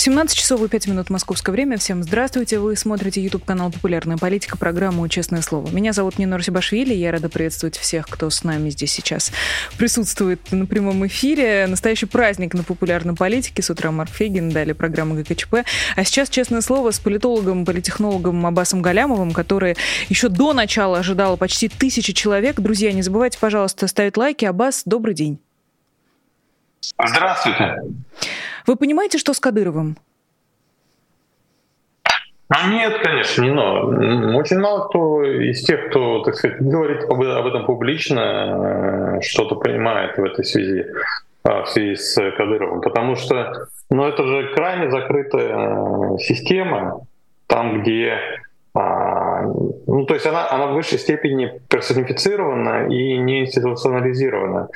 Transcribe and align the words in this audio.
17 0.00 0.34
часов 0.34 0.62
и 0.62 0.68
5 0.68 0.86
минут 0.86 1.10
московское 1.10 1.52
время. 1.52 1.76
Всем 1.76 2.02
здравствуйте. 2.02 2.58
Вы 2.58 2.74
смотрите 2.74 3.22
YouTube 3.22 3.44
канал 3.44 3.70
«Популярная 3.70 4.16
политика», 4.16 4.56
программу 4.56 5.06
«Честное 5.08 5.42
слово». 5.42 5.70
Меня 5.72 5.92
зовут 5.92 6.18
Нина 6.18 6.38
Русибашвили. 6.38 6.94
Я 6.94 7.12
рада 7.12 7.28
приветствовать 7.28 7.76
всех, 7.76 8.08
кто 8.08 8.30
с 8.30 8.42
нами 8.42 8.70
здесь 8.70 8.92
сейчас 8.92 9.30
присутствует 9.76 10.40
на 10.52 10.64
прямом 10.64 11.06
эфире. 11.06 11.66
Настоящий 11.68 12.06
праздник 12.06 12.54
на 12.54 12.62
популярной 12.62 13.14
политике. 13.14 13.60
С 13.60 13.68
утра 13.68 13.90
Марк 13.90 14.10
Фегин, 14.10 14.48
далее 14.48 14.74
программа 14.74 15.16
ГКЧП. 15.16 15.66
А 15.96 16.04
сейчас 16.04 16.30
«Честное 16.30 16.62
слово» 16.62 16.92
с 16.92 16.98
политологом, 16.98 17.66
политехнологом 17.66 18.46
Абасом 18.46 18.80
Галямовым, 18.80 19.32
который 19.32 19.76
еще 20.08 20.30
до 20.30 20.54
начала 20.54 21.00
ожидало 21.00 21.36
почти 21.36 21.68
тысячи 21.68 22.14
человек. 22.14 22.58
Друзья, 22.58 22.90
не 22.92 23.02
забывайте, 23.02 23.36
пожалуйста, 23.38 23.86
ставить 23.86 24.16
лайки. 24.16 24.46
Абас, 24.46 24.80
добрый 24.86 25.12
день. 25.12 25.40
Здравствуйте. 26.80 27.82
Вы 28.66 28.76
понимаете, 28.76 29.18
что 29.18 29.32
с 29.32 29.40
Кадыровым? 29.40 29.96
А 32.48 32.68
нет, 32.68 33.00
конечно, 33.02 33.42
не 33.42 33.50
но. 33.50 34.36
Очень 34.36 34.58
мало 34.58 34.88
кто 34.88 35.22
из 35.22 35.62
тех, 35.64 35.88
кто, 35.88 36.24
так 36.24 36.34
сказать, 36.34 36.60
говорит 36.60 37.04
об, 37.04 37.20
этом 37.20 37.64
публично, 37.64 39.18
э, 39.18 39.20
что-то 39.22 39.54
понимает 39.54 40.18
в 40.18 40.24
этой 40.24 40.44
связи, 40.44 40.84
а, 41.44 41.62
в 41.62 41.68
связи 41.68 41.94
с 41.94 42.16
Кадыровым. 42.36 42.80
Потому 42.80 43.14
что 43.14 43.52
ну, 43.88 44.04
это 44.04 44.26
же 44.26 44.52
крайне 44.54 44.90
закрытая 44.90 46.14
э, 46.14 46.18
система, 46.18 47.06
там, 47.46 47.82
где 47.82 48.18
а, 48.74 49.42
ну, 49.42 50.04
то 50.06 50.14
есть 50.14 50.26
она, 50.26 50.50
она 50.50 50.66
в 50.68 50.74
высшей 50.74 50.98
степени 50.98 51.60
персонифицирована 51.68 52.86
и 52.88 53.16
не 53.18 53.42
институционализирована. 53.42 54.68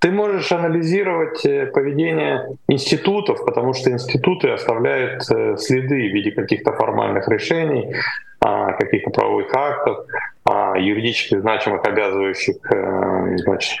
Ты 0.00 0.10
можешь 0.10 0.50
анализировать 0.50 1.44
э, 1.44 1.66
поведение 1.66 2.56
институтов, 2.68 3.44
потому 3.44 3.74
что 3.74 3.90
институты 3.90 4.48
оставляют 4.48 5.22
э, 5.30 5.56
следы 5.58 6.08
в 6.08 6.14
виде 6.14 6.30
каких-то 6.30 6.72
формальных 6.72 7.28
решений, 7.28 7.94
а, 8.40 8.72
каких-то 8.72 9.10
правовых 9.10 9.54
актов, 9.54 10.06
а, 10.46 10.78
юридически 10.78 11.38
значимых, 11.38 11.84
обязывающих 11.84 12.56
э, 12.72 13.36
значит, 13.36 13.78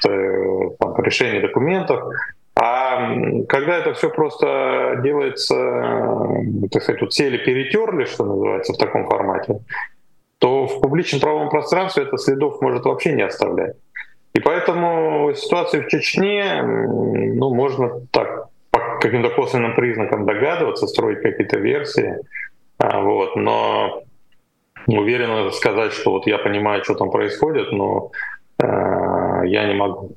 там, 0.78 1.02
решений 1.02 1.40
документов. 1.40 2.12
А 2.54 3.14
когда 3.48 3.78
это 3.78 3.94
все 3.94 4.10
просто 4.10 5.00
делается, 5.02 5.54
так 6.70 6.82
сказать, 6.82 7.00
вот 7.00 7.14
цели 7.14 7.38
перетерли, 7.38 8.04
что 8.04 8.26
называется, 8.26 8.74
в 8.74 8.76
таком 8.76 9.08
формате, 9.08 9.60
то 10.38 10.66
в 10.66 10.82
публичном 10.82 11.22
правовом 11.22 11.48
пространстве 11.48 12.02
это 12.02 12.18
следов 12.18 12.60
может 12.60 12.84
вообще 12.84 13.12
не 13.12 13.22
оставлять. 13.22 13.76
И 14.32 14.40
поэтому 14.40 15.32
ситуация 15.34 15.82
в 15.82 15.88
Чечне, 15.88 16.62
ну, 16.62 17.54
можно 17.54 18.00
так 18.10 18.48
по 18.70 18.98
каким-то 19.00 19.30
косвенным 19.30 19.74
признакам 19.74 20.24
догадываться, 20.24 20.86
строить 20.86 21.20
какие-то 21.22 21.58
версии, 21.58 22.16
а, 22.78 23.00
вот, 23.00 23.36
но 23.36 24.02
уверенно 24.86 25.50
сказать, 25.50 25.92
что 25.92 26.12
вот 26.12 26.26
я 26.26 26.38
понимаю, 26.38 26.84
что 26.84 26.94
там 26.94 27.10
происходит, 27.10 27.72
но 27.72 28.12
э, 28.58 28.66
я 29.46 29.66
не 29.66 29.74
могу. 29.74 30.16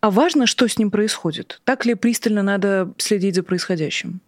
А 0.00 0.10
важно, 0.10 0.46
что 0.46 0.66
с 0.68 0.78
ним 0.78 0.90
происходит? 0.90 1.60
Так 1.64 1.84
ли 1.84 1.94
пристально 1.94 2.42
надо 2.42 2.92
следить 2.98 3.34
за 3.34 3.42
происходящим? 3.42 4.20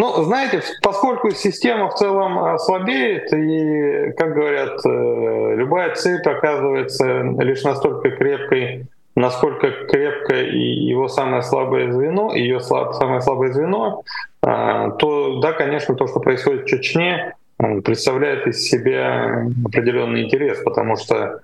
Ну, 0.00 0.24
знаете, 0.24 0.62
поскольку 0.80 1.30
система 1.32 1.90
в 1.90 1.94
целом 1.94 2.42
э, 2.42 2.58
слабеет, 2.58 3.30
и, 3.34 4.12
как 4.16 4.32
говорят, 4.32 4.80
э, 4.86 5.54
любая 5.56 5.94
цепь 5.94 6.26
оказывается 6.26 7.20
лишь 7.38 7.62
настолько 7.64 8.10
крепкой, 8.12 8.86
насколько 9.14 9.70
крепко 9.90 10.40
и 10.40 10.58
его 10.58 11.08
самое 11.08 11.42
слабое 11.42 11.92
звено, 11.92 12.34
ее 12.34 12.60
слаб, 12.60 12.94
самое 12.94 13.20
слабое 13.20 13.52
звено, 13.52 14.02
э, 14.42 14.90
то 14.98 15.40
да, 15.40 15.52
конечно, 15.52 15.94
то, 15.94 16.06
что 16.06 16.18
происходит 16.18 16.62
в 16.62 16.68
Чечне, 16.68 17.34
представляет 17.58 18.46
из 18.46 18.70
себя 18.70 19.48
определенный 19.66 20.24
интерес, 20.24 20.62
потому 20.64 20.96
что 20.96 21.42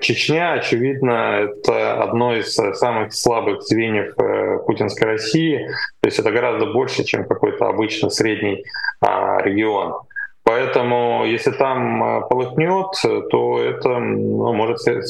Чечня, 0.00 0.52
очевидно, 0.52 1.40
это 1.40 2.02
одно 2.02 2.34
из 2.34 2.54
самых 2.54 3.12
слабых 3.12 3.62
звеньев 3.62 4.14
э, 4.18 4.58
путинской 4.66 5.08
России. 5.08 5.68
То 6.00 6.06
есть 6.08 6.18
это 6.18 6.30
гораздо 6.30 6.66
больше, 6.66 7.04
чем 7.04 7.26
какой-то 7.26 7.66
обычный 7.66 8.10
средний 8.10 8.64
а, 9.00 9.40
регион. 9.42 9.94
Поэтому, 10.44 11.24
если 11.26 11.50
там 11.50 12.02
э, 12.02 12.20
полыхнет, 12.28 12.92
то 13.30 13.62
это 13.62 13.98
ну, 13.98 14.52
может 14.52 14.78
сказать, 14.80 15.04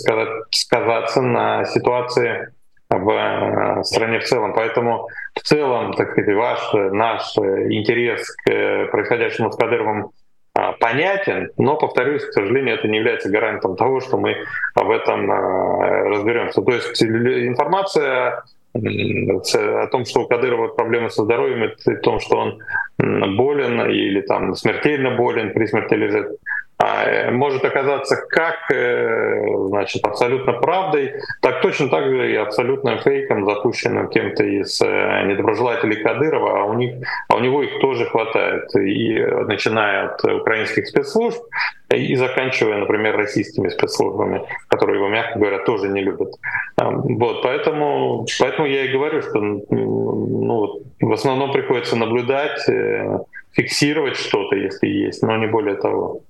сказаться 0.50 1.22
на 1.22 1.64
ситуации 1.64 2.48
в 2.88 3.10
э, 3.10 3.84
стране 3.84 4.18
в 4.18 4.24
целом. 4.24 4.52
Поэтому 4.54 5.08
в 5.34 5.40
целом, 5.40 5.94
так 5.94 6.12
сказать, 6.12 6.34
ваш, 6.34 6.72
наш 6.92 7.36
интерес 7.36 8.28
к 8.30 8.90
происходящему 8.90 9.50
с 9.50 9.56
Кадыровым 9.56 10.10
понятен, 10.80 11.50
но, 11.56 11.76
повторюсь, 11.76 12.24
к 12.24 12.32
сожалению, 12.32 12.74
это 12.76 12.88
не 12.88 12.98
является 12.98 13.30
гарантом 13.30 13.76
того, 13.76 14.00
что 14.00 14.18
мы 14.18 14.36
в 14.74 14.90
этом 14.90 15.30
а, 15.30 16.04
разберемся. 16.08 16.62
То 16.62 16.72
есть 16.72 17.02
информация 17.02 18.42
о 18.72 19.86
том, 19.88 20.04
что 20.04 20.22
у 20.22 20.28
Кадырова 20.28 20.68
проблемы 20.68 21.10
со 21.10 21.24
здоровьем, 21.24 21.64
и 21.64 21.92
о 21.92 21.96
том, 21.96 22.20
что 22.20 22.36
он 22.36 22.62
болен 22.98 23.80
или 23.90 24.20
там 24.20 24.54
смертельно 24.54 25.16
болен, 25.16 25.52
при 25.52 25.66
смерти 25.66 25.94
лежит, 25.94 26.28
а, 26.28 26.34
может 27.30 27.64
оказаться 27.64 28.16
как 28.16 28.70
э, 28.72 29.66
значит, 29.68 30.04
абсолютно 30.04 30.54
правдой, 30.54 31.14
так 31.42 31.60
точно 31.60 31.88
так 31.88 32.04
же 32.08 32.32
и 32.32 32.36
абсолютным 32.36 32.98
фейком, 33.00 33.44
запущенным 33.44 34.08
кем-то 34.08 34.44
из 34.44 34.80
э, 34.80 35.22
недоброжелателей 35.26 36.02
Кадырова, 36.02 36.62
а 36.62 36.64
у, 36.64 36.74
них, 36.74 37.06
а 37.28 37.36
у 37.36 37.40
него 37.40 37.62
их 37.62 37.80
тоже 37.80 38.06
хватает, 38.06 38.74
и 38.76 39.18
начиная 39.46 40.06
от 40.06 40.24
украинских 40.24 40.86
спецслужб 40.86 41.42
и 41.90 42.14
заканчивая, 42.16 42.78
например, 42.78 43.16
российскими 43.16 43.68
спецслужбами, 43.68 44.42
которые 44.68 44.98
его, 44.98 45.08
мягко 45.08 45.38
говоря, 45.38 45.58
тоже 45.58 45.88
не 45.88 46.02
любят. 46.02 46.32
Вот, 46.78 47.42
поэтому, 47.42 48.26
поэтому 48.38 48.66
я 48.68 48.84
и 48.84 48.92
говорю, 48.92 49.22
что 49.22 49.40
ну, 49.40 50.82
в 51.00 51.12
основном 51.12 51.52
приходится 51.52 51.96
наблюдать, 51.96 52.64
фиксировать 53.52 54.16
что-то, 54.16 54.56
если 54.56 54.86
есть, 54.86 55.22
но 55.22 55.36
не 55.36 55.48
более 55.48 55.74
того. 55.74 56.20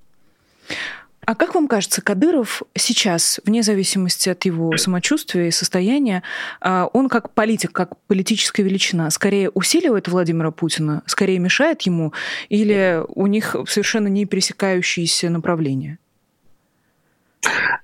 А 1.25 1.35
как 1.35 1.53
вам 1.53 1.67
кажется, 1.67 2.01
Кадыров 2.01 2.63
сейчас, 2.75 3.39
вне 3.45 3.61
зависимости 3.61 4.27
от 4.29 4.43
его 4.45 4.75
самочувствия 4.77 5.47
и 5.47 5.51
состояния, 5.51 6.23
а, 6.59 6.89
он 6.93 7.09
как 7.09 7.31
политик, 7.33 7.71
как 7.71 7.91
политическая 8.07 8.63
величина, 8.63 9.09
скорее 9.11 9.49
усиливает 9.51 10.07
Владимира 10.07 10.49
Путина, 10.51 11.03
скорее 11.05 11.37
мешает 11.37 11.83
ему, 11.83 12.11
или 12.49 13.03
у 13.07 13.27
них 13.27 13.55
совершенно 13.67 14.07
не 14.07 14.25
пересекающиеся 14.25 15.29
направления? 15.29 15.99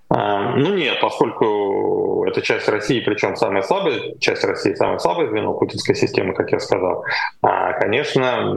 А, 0.09 0.55
ну 0.55 0.73
нет, 0.73 0.99
поскольку 0.99 2.25
это 2.27 2.41
часть 2.41 2.67
России, 2.67 3.01
причем 3.01 3.35
самая 3.35 3.61
слабая 3.61 4.15
часть 4.19 4.43
России, 4.43 4.73
самое 4.73 4.99
слабое 4.99 5.29
звено 5.29 5.53
путинской 5.53 5.95
системы, 5.95 6.33
как 6.33 6.51
я 6.51 6.59
сказал, 6.59 7.03
а, 7.41 7.73
конечно, 7.73 8.51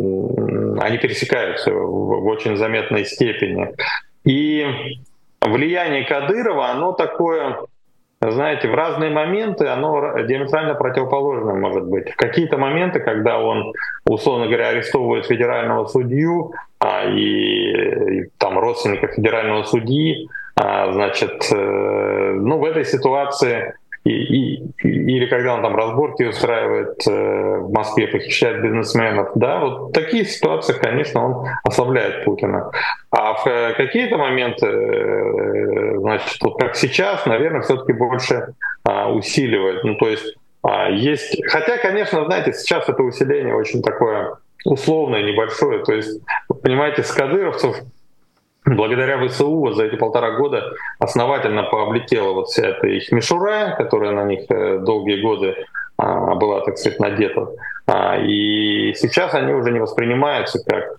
они 0.81 0.99
пересекаются 0.99 1.71
в 1.73 2.27
очень 2.27 2.57
заметной 2.57 3.05
степени. 3.05 3.75
И 4.25 4.67
влияние 5.41 6.05
Кадырова, 6.05 6.71
оно 6.71 6.93
такое, 6.93 7.59
знаете, 8.21 8.69
в 8.69 8.75
разные 8.75 9.11
моменты 9.11 9.67
оно 9.67 10.21
диаметрально 10.21 10.75
противоположное 10.75 11.55
может 11.55 11.87
быть. 11.87 12.11
В 12.11 12.17
какие-то 12.17 12.59
моменты, 12.59 13.01
когда 13.01 13.43
он, 13.43 13.73
условно 14.05 14.47
говоря, 14.47 14.69
арестовывает 14.69 15.27
федерального 15.27 15.87
судью 15.87 16.53
а, 16.79 17.05
и, 17.05 18.21
и 18.21 18.31
там 18.39 18.59
родственников 18.59 19.13
федерального 19.13 19.63
судьи, 19.65 20.29
а, 20.57 20.93
значит, 20.93 21.51
э, 21.53 22.33
ну 22.37 22.59
в 22.59 22.65
этой 22.65 22.85
ситуации 22.85 23.75
и, 24.05 24.11
и, 24.11 24.73
или 24.83 25.27
когда 25.27 25.55
он 25.55 25.63
там 25.63 25.77
разборки 25.77 26.23
устраивает 26.23 27.07
э, 27.07 27.11
в 27.59 27.71
Москве, 27.73 28.09
похищает 28.09 28.63
бизнесменов, 28.63 29.31
да, 29.35 29.61
вот 29.61 29.91
в 29.91 29.93
таких 29.93 30.29
ситуациях, 30.31 30.81
конечно, 30.81 31.25
он 31.25 31.49
ослабляет 31.65 32.25
Путина. 32.25 32.71
А 33.11 33.35
в 33.35 33.47
э, 33.47 33.75
какие-то 33.75 34.17
моменты, 34.17 34.67
э, 34.67 35.99
значит, 35.99 36.39
вот 36.41 36.59
как 36.59 36.77
сейчас, 36.77 37.27
наверное, 37.27 37.61
все-таки 37.61 37.93
больше 37.93 38.55
а, 38.85 39.13
усиливает. 39.13 39.85
Ну, 39.85 39.97
то 39.97 40.09
есть 40.09 40.35
а, 40.63 40.89
есть, 40.89 41.39
хотя, 41.49 41.77
конечно, 41.79 42.25
знаете, 42.25 42.53
сейчас 42.53 42.89
это 42.89 43.03
усиление 43.03 43.55
очень 43.55 43.83
такое 43.83 44.37
условное, 44.65 45.23
небольшое. 45.23 45.85
То 45.85 45.93
есть, 45.93 46.21
понимаете, 46.63 47.03
с 47.03 47.13
кадыровцев 47.13 47.77
благодаря 48.65 49.27
ВСУ 49.27 49.73
за 49.73 49.85
эти 49.85 49.97
полтора 49.97 50.33
года 50.33 50.65
основательно 50.99 51.65
пооблетела 51.65 52.33
вот 52.33 52.49
вся 52.49 52.69
эта 52.69 52.87
их 52.87 53.11
мишура, 53.13 53.75
которая 53.77 54.13
на 54.13 54.25
них 54.25 54.51
э, 54.51 54.79
долгие 54.79 55.21
годы 55.23 55.57
а, 55.97 56.35
была, 56.35 56.61
так 56.63 56.79
сказать, 56.79 56.99
надета. 56.99 57.49
А, 57.87 58.17
и 58.19 58.95
сейчас 58.95 59.35
они 59.35 59.53
уже 59.53 59.71
не 59.71 59.81
воспринимаются 59.81 60.63
как 60.65 60.90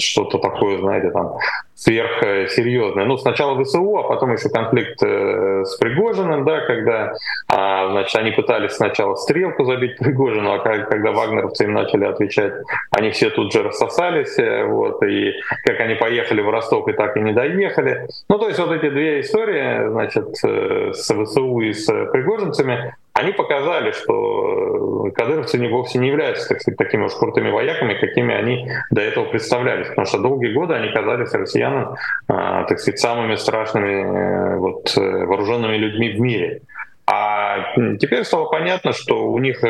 что-то 0.00 0.38
такое, 0.38 0.78
знаете, 0.78 1.10
там 1.10 1.36
сверхсерьезное. 1.80 3.06
Ну, 3.06 3.16
сначала 3.16 3.62
ВСУ, 3.64 3.96
а 3.96 4.02
потом 4.02 4.32
еще 4.34 4.50
конфликт 4.50 5.02
э, 5.02 5.64
с 5.64 5.76
Пригожиным, 5.76 6.44
да, 6.44 6.60
когда, 6.60 7.14
а, 7.48 7.90
значит, 7.90 8.14
они 8.16 8.32
пытались 8.32 8.72
сначала 8.72 9.14
стрелку 9.14 9.64
забить 9.64 9.96
Пригожину, 9.98 10.52
а 10.52 10.58
когда 10.58 11.12
вагнеровцы 11.12 11.64
им 11.64 11.72
начали 11.72 12.04
отвечать, 12.04 12.52
они 12.90 13.10
все 13.12 13.30
тут 13.30 13.52
же 13.52 13.62
рассосались, 13.62 14.38
э, 14.38 14.64
вот, 14.66 15.02
и 15.04 15.32
как 15.64 15.80
они 15.80 15.94
поехали 15.94 16.42
в 16.42 16.50
Ростов 16.50 16.86
и 16.88 16.92
так 16.92 17.16
и 17.16 17.20
не 17.20 17.32
доехали. 17.32 18.06
Ну, 18.28 18.38
то 18.38 18.48
есть 18.48 18.58
вот 18.58 18.72
эти 18.72 18.90
две 18.90 19.20
истории, 19.20 19.88
значит, 19.88 20.28
э, 20.44 20.92
с 20.92 21.14
ВСУ 21.14 21.60
и 21.60 21.72
с 21.72 21.86
пригожинцами, 21.86 22.94
они 23.20 23.32
показали, 23.32 23.92
что 23.92 25.08
э, 25.08 25.10
кадыровцы 25.12 25.58
не 25.58 25.68
вовсе 25.68 25.98
не 25.98 26.08
являются 26.08 26.48
так 26.48 26.60
сказать, 26.60 26.78
такими 26.78 27.04
уж 27.04 27.14
крутыми 27.14 27.50
вояками, 27.50 27.94
какими 27.94 28.34
они 28.34 28.70
до 28.90 29.00
этого 29.00 29.26
представлялись. 29.26 29.88
Потому 29.88 30.06
что 30.06 30.18
долгие 30.18 30.52
годы 30.52 30.74
они 30.74 30.92
казались 30.92 31.32
россиянам, 31.32 31.94
а, 32.28 32.64
так 32.64 32.80
сказать, 32.80 32.98
самыми 32.98 33.36
страшными 33.36 33.92
э, 33.92 34.56
вот, 34.56 34.96
э, 34.96 35.00
вооруженными 35.00 35.76
людьми 35.76 36.10
в 36.10 36.20
мире. 36.20 36.62
А 37.06 37.74
теперь 37.98 38.24
стало 38.24 38.44
понятно, 38.46 38.92
что 38.92 39.26
у 39.32 39.38
них 39.40 39.62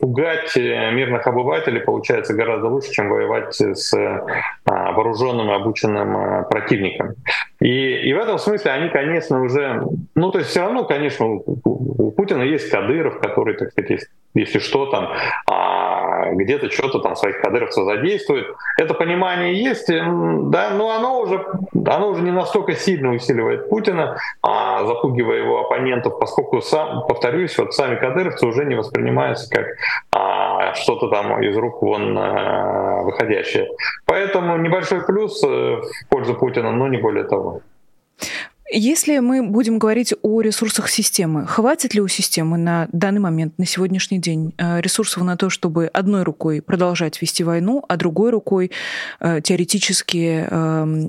пугать 0.00 0.56
мирных 0.56 1.26
обывателей 1.26 1.80
получается 1.80 2.32
гораздо 2.32 2.68
лучше, 2.68 2.90
чем 2.92 3.10
воевать 3.10 3.54
с 3.54 3.92
вооруженным 4.92 5.50
и 5.50 5.54
обученным 5.54 6.44
противником. 6.48 7.14
И, 7.60 8.08
и 8.08 8.12
в 8.12 8.18
этом 8.18 8.38
смысле 8.38 8.72
они, 8.72 8.88
конечно, 8.88 9.42
уже, 9.42 9.82
ну 10.14 10.30
то 10.30 10.38
есть 10.38 10.50
все 10.50 10.60
равно, 10.60 10.84
конечно, 10.84 11.26
у 11.26 12.10
Путина 12.10 12.42
есть 12.42 12.70
Кадыров, 12.70 13.20
который, 13.20 13.56
так 13.56 13.70
сказать, 13.70 13.90
есть, 13.90 14.08
если 14.34 14.58
что, 14.58 14.86
там 14.86 15.12
а, 15.48 16.32
где-то 16.32 16.70
что-то 16.70 17.00
там 17.00 17.16
своих 17.16 17.40
кадыровцев 17.40 17.84
задействует. 17.84 18.46
Это 18.78 18.94
понимание 18.94 19.54
есть, 19.54 19.88
да, 19.88 20.70
но 20.70 20.90
оно 20.90 21.20
уже, 21.20 21.44
оно 21.72 22.08
уже 22.08 22.22
не 22.22 22.30
настолько 22.30 22.72
сильно 22.74 23.12
усиливает 23.12 23.68
Путина, 23.68 24.16
а, 24.42 24.84
запугивая 24.84 25.38
его 25.38 25.60
оппонентов, 25.60 26.18
поскольку, 26.18 26.60
сам, 26.60 27.06
повторюсь, 27.06 27.56
вот 27.58 27.74
сами 27.74 27.96
кадыровцы 27.96 28.46
уже 28.46 28.64
не 28.64 28.74
воспринимаются 28.74 29.50
как 29.50 29.66
а, 30.10 30.31
что-то 30.74 31.08
там 31.08 31.42
из 31.42 31.56
рук 31.56 31.82
вон 31.82 32.16
а, 32.18 33.02
выходящее. 33.02 33.68
Поэтому 34.06 34.56
небольшой 34.58 35.04
плюс 35.04 35.42
э, 35.44 35.46
в 35.46 36.08
пользу 36.08 36.34
Путина, 36.34 36.72
но 36.72 36.88
не 36.88 36.98
более 36.98 37.24
того. 37.24 37.62
Если 38.74 39.18
мы 39.18 39.42
будем 39.42 39.78
говорить 39.78 40.14
о 40.22 40.40
ресурсах 40.40 40.88
системы, 40.88 41.46
хватит 41.46 41.92
ли 41.92 42.00
у 42.00 42.08
системы 42.08 42.56
на 42.56 42.88
данный 42.90 43.20
момент, 43.20 43.58
на 43.58 43.66
сегодняшний 43.66 44.18
день, 44.18 44.54
э, 44.56 44.80
ресурсов 44.80 45.22
на 45.24 45.36
то, 45.36 45.50
чтобы 45.50 45.88
одной 45.88 46.22
рукой 46.22 46.62
продолжать 46.62 47.20
вести 47.20 47.44
войну, 47.44 47.84
а 47.86 47.98
другой 47.98 48.30
рукой 48.30 48.70
э, 49.20 49.42
теоретически 49.42 50.22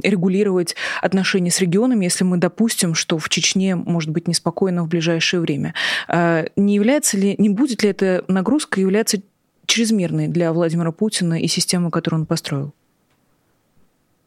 регулировать 0.06 0.76
отношения 1.02 1.52
с 1.52 1.62
регионами, 1.62 2.04
если 2.04 2.26
мы 2.26 2.36
допустим, 2.38 2.96
что 2.96 3.18
в 3.18 3.30
Чечне 3.30 3.76
может 3.76 4.10
быть 4.10 4.28
неспокойно 4.28 4.84
в 4.84 4.90
ближайшее 4.90 5.40
время? 5.40 5.74
Э, 6.10 6.48
не 6.58 6.76
является 6.76 7.18
ли, 7.18 7.36
не 7.38 7.50
будет 7.50 7.84
ли 7.84 7.92
эта 7.92 8.26
нагрузка 8.28 8.82
являться 8.82 9.22
чрезмерной 9.66 10.28
для 10.28 10.52
Владимира 10.54 10.92
Путина 10.92 11.40
и 11.40 11.48
системы, 11.48 11.92
которую 11.92 12.22
он 12.22 12.26
построил? 12.26 12.74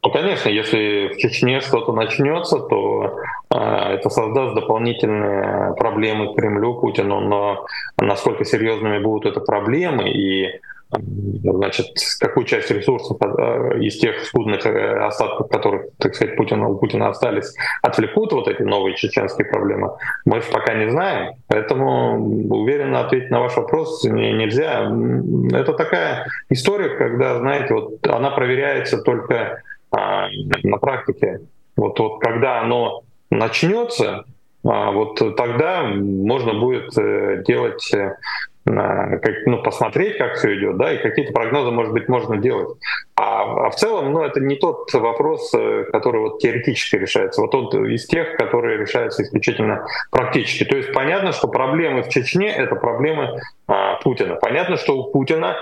Ну, 0.03 0.13
конечно, 0.13 0.49
если 0.49 1.09
в 1.13 1.17
Чечне 1.17 1.61
что-то 1.61 1.93
начнется, 1.93 2.59
то 2.59 3.19
э, 3.51 3.59
это 3.59 4.09
создаст 4.09 4.55
дополнительные 4.55 5.75
проблемы 5.75 6.33
Кремлю, 6.37 6.75
Путину, 6.75 7.21
но 7.21 7.67
насколько 8.01 8.45
серьезными 8.45 9.03
будут 9.03 9.27
это 9.33 9.41
проблемы 9.41 10.09
и 10.09 10.61
значит, 10.91 11.87
какую 12.21 12.47
часть 12.47 12.71
ресурсов 12.71 13.19
э, 13.21 13.81
из 13.81 13.99
тех 13.99 14.21
скудных 14.25 14.65
э, 14.67 14.99
остатков, 15.05 15.49
которые, 15.49 15.89
так 15.99 16.15
сказать, 16.15 16.37
Путина, 16.37 16.69
у 16.69 16.79
Путина 16.79 17.09
остались, 17.09 17.55
отвлекут 17.83 18.33
вот 18.33 18.49
эти 18.49 18.63
новые 18.63 18.95
чеченские 18.97 19.47
проблемы, 19.49 19.93
мы 20.25 20.41
пока 20.41 20.75
не 20.75 20.89
знаем. 20.91 21.35
Поэтому 21.49 22.19
уверенно 22.49 23.01
ответить 23.01 23.31
на 23.31 23.41
ваш 23.41 23.57
вопрос 23.57 24.05
нельзя. 24.05 24.89
Это 25.53 25.73
такая 25.73 26.27
история, 26.51 26.97
когда, 26.97 27.39
знаете, 27.39 27.75
вот 27.75 28.07
она 28.07 28.31
проверяется 28.31 29.03
только 29.03 29.63
а, 29.91 30.29
на 30.63 30.79
практике. 30.79 31.41
Вот, 31.77 31.99
вот 31.99 32.21
когда 32.21 32.61
оно 32.61 33.03
начнется, 33.31 34.25
а, 34.65 34.93
вот 34.93 35.37
тогда 35.37 35.83
можно 35.83 36.55
будет 36.55 36.97
э, 36.97 37.43
делать 37.45 37.93
как, 38.67 39.47
ну, 39.47 39.63
посмотреть, 39.63 40.19
как 40.19 40.35
все 40.35 40.59
идет, 40.59 40.77
да, 40.77 40.93
и 40.93 40.99
какие-то 40.99 41.33
прогнозы, 41.33 41.71
может 41.71 41.93
быть, 41.93 42.09
можно 42.09 42.37
делать. 42.37 42.77
А, 43.15 43.67
а 43.67 43.71
в 43.71 43.77
целом, 43.77 44.13
ну, 44.13 44.23
это 44.23 44.41
не 44.41 44.57
тот 44.57 44.93
вопрос, 44.93 45.55
э, 45.55 45.85
который 45.93 46.21
вот 46.21 46.41
теоретически 46.41 46.97
решается. 46.97 47.43
Вот 47.43 47.55
он 47.55 47.87
из 47.87 48.07
тех, 48.07 48.37
которые 48.37 48.79
решаются 48.79 49.23
исключительно 49.23 49.87
практически. 50.11 50.65
То 50.65 50.77
есть 50.77 50.93
понятно, 50.93 51.33
что 51.33 51.47
проблемы 51.47 52.03
в 52.03 52.09
Чечне— 52.09 52.51
это 52.57 52.75
проблемы 52.75 53.41
а, 53.69 53.97
Путина. 54.03 54.35
Понятно, 54.35 54.77
что 54.77 54.99
у 54.99 55.13
Путина 55.13 55.57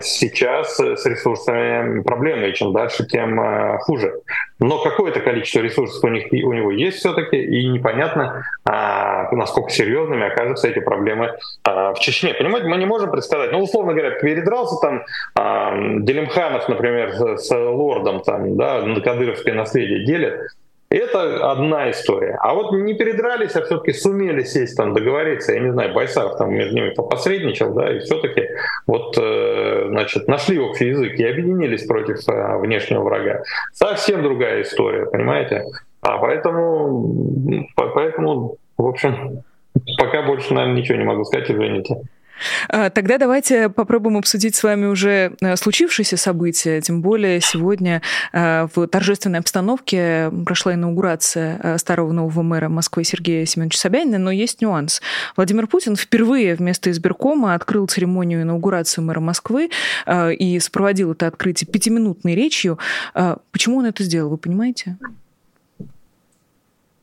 сейчас 0.00 0.80
э, 0.80 0.96
с 0.96 1.04
ресурсами 1.04 2.02
проблемы, 2.02 2.48
и 2.48 2.54
чем 2.54 2.72
дальше, 2.72 3.06
тем 3.06 3.38
э, 3.40 3.78
хуже. 3.78 4.14
Но 4.58 4.78
какое-то 4.82 5.20
количество 5.20 5.60
ресурсов 5.60 6.02
у, 6.04 6.08
них, 6.08 6.26
у 6.32 6.52
него 6.52 6.70
есть 6.70 6.98
все-таки, 6.98 7.36
и 7.36 7.68
непонятно, 7.68 8.44
а, 8.64 9.30
насколько 9.32 9.70
серьезными 9.70 10.26
окажутся 10.26 10.68
эти 10.68 10.78
проблемы 10.78 11.32
а, 11.64 11.94
в 11.94 12.00
Чечне. 12.00 12.32
Понимаете, 12.32 12.68
мы 12.68 12.76
не 12.76 12.86
можем 12.86 13.10
представить, 13.10 13.52
ну, 13.52 13.60
условно 13.60 13.92
говоря, 13.92 14.12
передрался 14.12 14.76
там 14.80 15.04
а, 15.34 15.72
Делимханов, 15.98 16.68
например, 16.68 17.12
с, 17.12 17.48
с 17.48 17.50
лордом, 17.54 18.20
там, 18.20 18.56
да, 18.56 18.82
на 18.82 19.00
кадыровское 19.00 19.54
наследие 19.54 20.06
делит, 20.06 20.40
это 20.96 21.50
одна 21.50 21.90
история. 21.90 22.38
А 22.40 22.54
вот 22.54 22.72
не 22.72 22.94
передрались, 22.94 23.56
а 23.56 23.62
все-таки 23.62 23.92
сумели 23.92 24.42
сесть 24.42 24.76
там, 24.76 24.94
договориться, 24.94 25.52
я 25.52 25.60
не 25.60 25.72
знаю, 25.72 25.94
Байсаров 25.94 26.36
там 26.36 26.52
между 26.52 26.74
ними 26.74 26.90
посредничал, 26.90 27.72
да, 27.74 27.94
и 27.94 28.00
все-таки 28.00 28.48
вот, 28.86 29.16
э, 29.18 29.86
значит, 29.88 30.28
нашли 30.28 30.58
общий 30.58 30.88
язык 30.88 31.14
и 31.14 31.24
объединились 31.24 31.86
против 31.86 32.18
э, 32.28 32.58
внешнего 32.58 33.02
врага. 33.02 33.42
Совсем 33.72 34.22
другая 34.22 34.62
история, 34.62 35.06
понимаете? 35.06 35.64
А 36.02 36.18
поэтому, 36.18 37.68
поэтому, 37.76 38.56
в 38.76 38.86
общем, 38.86 39.42
пока 39.98 40.22
больше, 40.22 40.52
наверное, 40.52 40.80
ничего 40.80 40.98
не 40.98 41.04
могу 41.04 41.24
сказать, 41.24 41.50
извините. 41.50 41.96
А, 42.68 42.90
тогда 42.90 43.18
давайте 43.18 43.68
попробуем 43.68 44.16
обсудить 44.16 44.54
с 44.54 44.62
вами 44.62 44.86
уже 44.86 45.34
э, 45.40 45.56
случившиеся 45.56 46.16
события. 46.16 46.80
Тем 46.80 47.02
более 47.02 47.40
сегодня 47.40 48.02
э, 48.32 48.68
в 48.74 48.86
торжественной 48.86 49.38
обстановке 49.38 50.30
прошла 50.44 50.74
инаугурация 50.74 51.60
э, 51.62 51.78
старого 51.78 52.12
нового 52.12 52.42
мэра 52.42 52.68
Москвы 52.68 53.04
Сергея 53.04 53.46
Семеновича 53.46 53.78
Собянина, 53.78 54.18
но 54.18 54.30
есть 54.30 54.60
нюанс. 54.60 55.02
Владимир 55.36 55.66
Путин 55.66 55.96
впервые 55.96 56.54
вместо 56.54 56.90
избиркома 56.90 57.54
открыл 57.54 57.86
церемонию 57.86 58.42
инаугурации 58.42 59.00
мэра 59.00 59.20
Москвы 59.20 59.70
и 60.08 60.58
сопроводил 60.60 61.12
это 61.12 61.26
открытие 61.26 61.68
пятиминутной 61.70 62.34
речью. 62.34 62.78
Почему 63.50 63.78
он 63.78 63.86
это 63.86 64.02
сделал, 64.02 64.30
вы 64.30 64.36
понимаете? 64.36 64.96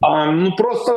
А, 0.02 0.32
ну 0.32 0.56
просто 0.56 0.94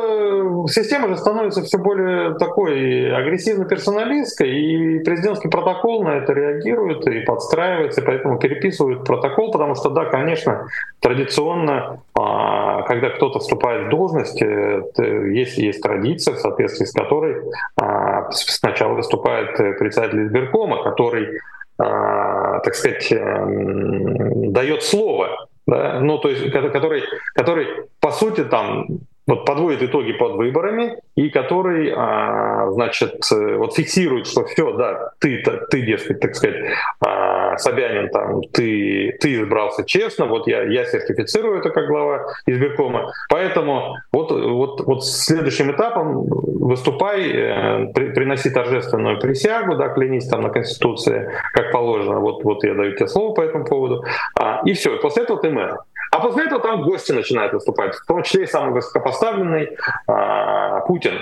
система 0.69 1.09
же 1.09 1.17
становится 1.17 1.61
все 1.63 1.77
более 1.77 2.35
такой 2.35 3.13
агрессивно-персоналистской, 3.13 4.49
и 4.49 4.99
президентский 4.99 5.49
протокол 5.49 6.03
на 6.03 6.19
это 6.19 6.31
реагирует 6.31 7.05
и 7.07 7.19
подстраивается, 7.21 7.99
и 7.99 8.05
поэтому 8.05 8.39
переписывают 8.39 9.03
протокол, 9.05 9.51
потому 9.51 9.75
что, 9.75 9.89
да, 9.89 10.05
конечно, 10.05 10.67
традиционно, 11.01 11.99
а, 12.17 12.83
когда 12.83 13.09
кто-то 13.09 13.39
вступает 13.39 13.87
в 13.87 13.89
должность, 13.89 14.39
есть, 14.39 15.57
есть 15.57 15.81
традиция, 15.81 16.35
в 16.35 16.39
соответствии 16.39 16.85
с 16.85 16.93
которой 16.93 17.41
а, 17.75 18.31
сначала 18.31 18.93
выступает 18.93 19.57
председатель 19.79 20.27
избиркома, 20.27 20.81
который 20.83 21.39
так 21.75 22.75
сказать, 22.75 23.09
дает 23.09 24.83
слово 24.83 25.47
да, 25.65 25.99
ну, 25.99 26.17
то 26.17 26.29
есть, 26.29 26.51
который, 26.51 27.03
который, 27.33 27.67
по 27.99 28.11
сути, 28.11 28.43
там, 28.43 28.87
вот 29.27 29.45
подводит 29.45 29.83
итоги 29.83 30.13
под 30.13 30.33
выборами 30.33 30.97
и 31.15 31.29
который, 31.29 31.93
а, 31.95 32.71
значит, 32.71 33.21
э, 33.31 33.55
вот 33.55 33.75
фиксирует, 33.75 34.27
что 34.27 34.45
все, 34.45 34.73
да, 34.73 35.11
ты, 35.19 35.43
ты, 35.69 35.81
дескать, 35.81 36.19
так 36.19 36.35
сказать, 36.35 36.57
а, 36.99 37.57
Собянин, 37.57 38.09
там, 38.09 38.41
ты, 38.51 39.15
ты 39.19 39.35
избрался 39.35 39.85
честно, 39.85 40.25
вот 40.25 40.47
я, 40.47 40.63
я 40.63 40.85
сертифицирую 40.85 41.59
это 41.59 41.69
как 41.69 41.87
глава 41.87 42.25
избиркома, 42.47 43.11
поэтому 43.29 43.95
вот, 44.11 44.31
вот, 44.31 44.81
вот 44.81 45.05
следующим 45.05 45.71
этапом 45.71 46.25
выступай, 46.27 47.29
э, 47.29 47.93
при, 47.93 48.11
приноси 48.11 48.49
торжественную 48.49 49.19
присягу, 49.19 49.75
да, 49.75 49.89
клянись 49.89 50.27
там 50.27 50.41
на 50.41 50.49
Конституции, 50.49 51.29
как 51.53 51.71
положено, 51.71 52.19
вот, 52.19 52.43
вот 52.43 52.63
я 52.63 52.73
даю 52.73 52.95
тебе 52.95 53.07
слово 53.07 53.33
по 53.33 53.41
этому 53.41 53.65
поводу, 53.65 54.03
а, 54.37 54.61
и 54.65 54.73
все, 54.73 54.97
после 54.97 55.23
этого 55.23 55.39
ты 55.39 55.49
мэр. 55.49 55.77
А 56.13 56.19
после 56.19 56.45
этого 56.45 56.61
там 56.61 56.83
гости 56.83 57.11
начинают 57.11 57.53
выступать, 57.53 57.95
в 57.95 58.05
том 58.05 58.21
числе 58.21 58.43
и 58.43 58.47
самый 58.47 58.71
высокопоставленный 58.71 59.75
а, 60.05 60.81
Путин. 60.81 61.13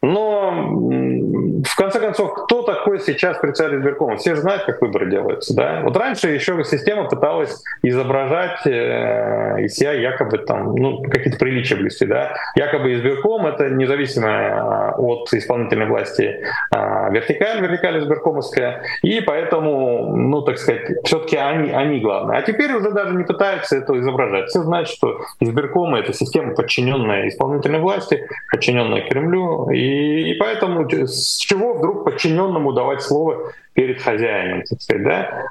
Но 0.00 0.52
в 1.64 1.76
конце 1.76 1.98
концов, 1.98 2.44
кто 2.44 2.57
такой 2.78 3.00
сейчас 3.00 3.38
председатель 3.38 3.78
избиркома? 3.78 4.16
Все 4.16 4.34
же 4.34 4.40
знают, 4.40 4.64
как 4.64 4.80
выборы 4.80 5.10
делаются, 5.10 5.54
да? 5.54 5.80
Вот 5.84 5.96
раньше 5.96 6.28
еще 6.28 6.62
система 6.64 7.08
пыталась 7.08 7.62
изображать 7.82 8.66
э, 8.66 9.64
из 9.64 9.74
себя 9.74 9.92
якобы 9.92 10.38
там, 10.38 10.74
ну, 10.74 11.02
какие-то 11.02 11.38
приличия 11.38 11.76
блюсти, 11.76 12.06
да? 12.06 12.34
Якобы 12.56 12.94
избирком— 12.94 13.46
это 13.46 13.68
независимая 13.70 14.60
а, 14.60 14.94
от 14.96 15.32
исполнительной 15.32 15.86
власти 15.86 16.42
а, 16.70 17.10
вертикаль, 17.10 17.60
вертикаль 17.60 17.98
избиркомовская, 17.98 18.82
и 19.02 19.20
поэтому, 19.20 20.16
ну, 20.16 20.42
так 20.42 20.58
сказать, 20.58 21.04
все-таки 21.04 21.36
они, 21.36 21.70
они 21.70 22.00
главные. 22.00 22.38
А 22.38 22.42
теперь 22.42 22.72
уже 22.72 22.90
даже 22.90 23.14
не 23.14 23.24
пытаются 23.24 23.76
это 23.76 23.98
изображать. 23.98 24.48
Все 24.48 24.62
знают, 24.62 24.88
что 24.88 25.20
избиркомы— 25.40 25.98
это 26.00 26.12
система, 26.12 26.54
подчиненная 26.54 27.28
исполнительной 27.28 27.80
власти, 27.80 28.26
подчиненная 28.50 29.08
Кремлю, 29.08 29.70
и, 29.70 30.30
и 30.30 30.34
поэтому 30.34 30.88
с 30.90 31.36
чего 31.36 31.74
вдруг 31.74 32.04
подчиненному 32.04 32.67
давать 32.72 33.02
слово 33.02 33.52
перед 33.74 34.02
хозяином, 34.02 34.62
так 34.68 34.80
сказать, 34.80 35.04
да? 35.04 35.44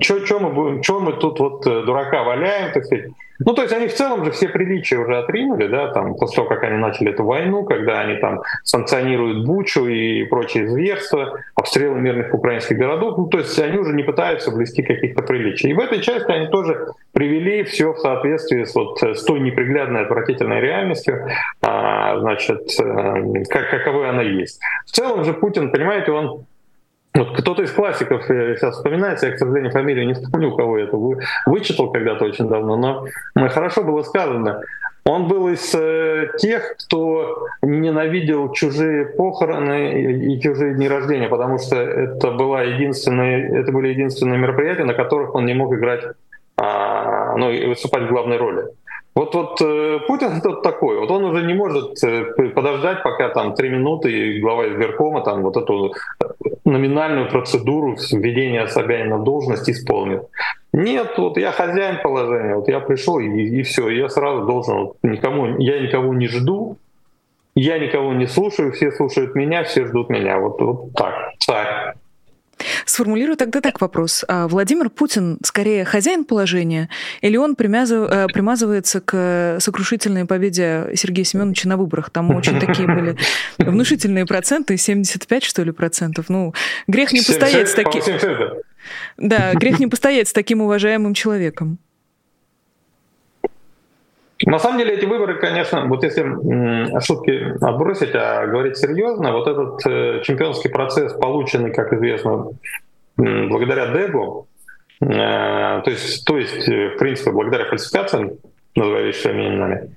Что 0.00 0.38
мы, 0.38 0.50
будем, 0.50 0.82
чё 0.82 1.00
мы 1.00 1.14
тут 1.14 1.40
вот 1.40 1.66
э, 1.66 1.82
дурака 1.84 2.24
валяем, 2.24 2.72
так 2.72 2.84
сказать? 2.84 3.06
Ну, 3.38 3.54
то 3.54 3.62
есть 3.62 3.72
они 3.72 3.88
в 3.88 3.94
целом 3.94 4.24
же 4.24 4.32
все 4.32 4.48
приличия 4.48 4.98
уже 4.98 5.16
отринули, 5.16 5.66
да, 5.66 5.88
там, 5.92 6.14
после 6.14 6.36
того, 6.36 6.48
как 6.48 6.62
они 6.62 6.76
начали 6.76 7.10
эту 7.10 7.24
войну, 7.24 7.64
когда 7.64 8.00
они 8.00 8.16
там 8.16 8.42
санкционируют 8.64 9.46
Бучу 9.46 9.86
и 9.86 10.24
прочие 10.24 10.68
зверства, 10.68 11.40
обстрелы 11.54 11.98
мирных 11.98 12.34
украинских 12.34 12.76
городов, 12.76 13.16
ну, 13.16 13.28
то 13.28 13.38
есть 13.38 13.58
они 13.58 13.78
уже 13.78 13.94
не 13.94 14.02
пытаются 14.02 14.50
блести 14.50 14.82
каких-то 14.82 15.22
приличий. 15.22 15.70
И 15.70 15.74
в 15.74 15.80
этой 15.80 16.02
части 16.02 16.30
они 16.30 16.48
тоже 16.48 16.88
привели 17.12 17.64
все 17.64 17.94
в 17.94 17.98
соответствии 17.98 18.64
с, 18.64 18.74
вот, 18.74 19.02
с 19.02 19.24
той 19.24 19.40
неприглядной, 19.40 20.02
отвратительной 20.02 20.60
реальностью, 20.60 21.26
а, 21.62 22.18
значит, 22.18 22.68
э, 22.78 23.44
как, 23.48 23.70
каковой 23.70 24.10
она 24.10 24.22
есть. 24.22 24.60
В 24.84 24.90
целом 24.90 25.24
же 25.24 25.32
Путин, 25.32 25.70
понимаете, 25.70 26.12
он 26.12 26.44
вот 27.14 27.36
кто-то 27.36 27.62
из 27.62 27.72
классиков 27.72 28.24
сейчас 28.26 28.76
вспоминается, 28.76 29.26
я, 29.26 29.32
к 29.32 29.38
сожалению, 29.38 29.72
фамилию 29.72 30.06
не 30.06 30.14
вспомню, 30.14 30.52
у 30.52 30.56
кого 30.56 30.78
это 30.78 30.96
вычитал 31.46 31.90
когда-то 31.90 32.24
очень 32.24 32.48
давно, 32.48 32.76
но 32.76 33.48
хорошо 33.48 33.82
было 33.82 34.02
сказано. 34.02 34.62
Он 35.04 35.28
был 35.28 35.48
из 35.48 35.74
э, 35.74 36.28
тех, 36.38 36.76
кто 36.76 37.46
ненавидел 37.62 38.52
чужие 38.52 39.06
похороны 39.06 40.02
и, 40.02 40.40
чужие 40.40 40.74
дни 40.74 40.88
рождения, 40.88 41.28
потому 41.28 41.58
что 41.58 41.76
это, 41.76 42.30
была 42.32 42.62
единственная, 42.62 43.60
это 43.60 43.72
были 43.72 43.88
единственные 43.88 44.38
мероприятия, 44.38 44.84
на 44.84 44.94
которых 44.94 45.34
он 45.34 45.46
не 45.46 45.54
мог 45.54 45.74
играть, 45.74 46.04
а, 46.56 47.34
ну, 47.36 47.50
и 47.50 47.66
выступать 47.66 48.04
в 48.04 48.08
главной 48.08 48.36
роли. 48.36 48.66
Вот, 49.14 49.34
вот 49.34 49.60
э, 49.60 49.98
Путин 50.06 50.40
тот 50.40 50.62
такой, 50.62 51.00
вот 51.00 51.10
он 51.10 51.24
уже 51.24 51.44
не 51.44 51.54
может 51.54 52.02
э, 52.04 52.26
подождать, 52.54 53.02
пока 53.02 53.30
там 53.30 53.54
три 53.54 53.68
минуты 53.68 54.12
и 54.12 54.40
глава 54.40 54.68
избиркома 54.68 55.22
там 55.22 55.42
вот 55.42 55.56
эту 55.56 55.94
номинальную 56.70 57.28
процедуру 57.28 57.96
введения 58.12 58.66
Собянина 58.66 59.18
в 59.18 59.24
должность 59.24 59.68
исполнит. 59.68 60.22
Нет, 60.72 61.18
вот 61.18 61.36
я 61.36 61.52
хозяин 61.52 62.00
положения, 62.02 62.54
вот 62.54 62.68
я 62.68 62.80
пришел 62.80 63.18
и, 63.18 63.26
и 63.26 63.62
все, 63.62 63.88
я 63.90 64.08
сразу 64.08 64.46
должен, 64.46 64.78
вот 64.84 64.96
никому, 65.02 65.58
я 65.58 65.80
никого 65.80 66.14
не 66.14 66.28
жду, 66.28 66.76
я 67.56 67.78
никого 67.78 68.12
не 68.12 68.26
слушаю, 68.26 68.72
все 68.72 68.92
слушают 68.92 69.34
меня, 69.34 69.64
все 69.64 69.84
ждут 69.86 70.10
меня, 70.10 70.38
вот, 70.38 70.60
вот 70.60 70.92
так, 70.94 71.32
царь. 71.40 71.94
Сформулирую 72.84 73.36
тогда 73.36 73.60
так 73.60 73.80
вопрос. 73.80 74.24
А 74.28 74.48
Владимир 74.48 74.90
Путин 74.90 75.38
скорее 75.44 75.84
хозяин 75.84 76.24
положения 76.24 76.88
или 77.20 77.36
он 77.36 77.54
примязыв... 77.56 78.08
Э, 78.10 78.26
примазывается 78.26 79.00
к 79.00 79.58
сокрушительной 79.60 80.24
победе 80.24 80.90
Сергея 80.94 81.24
Семеновича 81.24 81.68
на 81.68 81.76
выборах? 81.76 82.10
Там 82.10 82.30
очень 82.34 82.58
такие 82.58 82.86
были 82.86 83.16
внушительные 83.58 84.26
проценты, 84.26 84.76
75, 84.76 85.42
что 85.44 85.62
ли, 85.62 85.72
процентов. 85.72 86.28
Ну, 86.28 86.54
грех 86.86 87.12
не 87.12 87.22
постоять 87.22 87.68
с 87.68 87.74
таким... 87.74 88.02
Да, 89.18 89.52
грех 89.54 89.78
не 89.78 89.86
постоять 89.86 90.28
с 90.28 90.32
таким 90.32 90.62
уважаемым 90.62 91.14
человеком. 91.14 91.78
На 94.50 94.58
самом 94.58 94.78
деле 94.78 94.94
эти 94.94 95.04
выборы, 95.04 95.38
конечно, 95.38 95.84
вот 95.86 96.02
если 96.02 96.24
шутки 97.00 97.64
отбросить, 97.64 98.10
а 98.14 98.48
говорить 98.48 98.78
серьезно, 98.78 99.30
вот 99.30 99.46
этот 99.46 99.86
э, 99.86 100.22
чемпионский 100.24 100.70
процесс, 100.70 101.12
полученный, 101.12 101.72
как 101.72 101.92
известно, 101.92 102.48
благодаря 103.16 103.92
Дегу, 103.92 104.48
э, 105.02 105.06
то 105.06 105.84
есть, 105.86 106.24
то 106.24 106.36
есть, 106.36 106.68
э, 106.68 106.96
в 106.96 106.98
принципе, 106.98 107.30
благодаря 107.30 107.66
фальсификациям, 107.66 108.32
называя 108.74 109.04
вещи 109.04 109.20
своими 109.20 109.46
именами, 109.46 109.94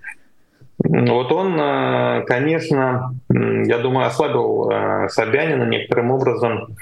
вот 0.77 1.31
он, 1.31 2.25
конечно, 2.25 3.13
я 3.29 3.77
думаю, 3.79 4.05
ослабил 4.05 4.71
Собянина 5.09 5.63
некоторым 5.63 6.11
образом 6.11 6.75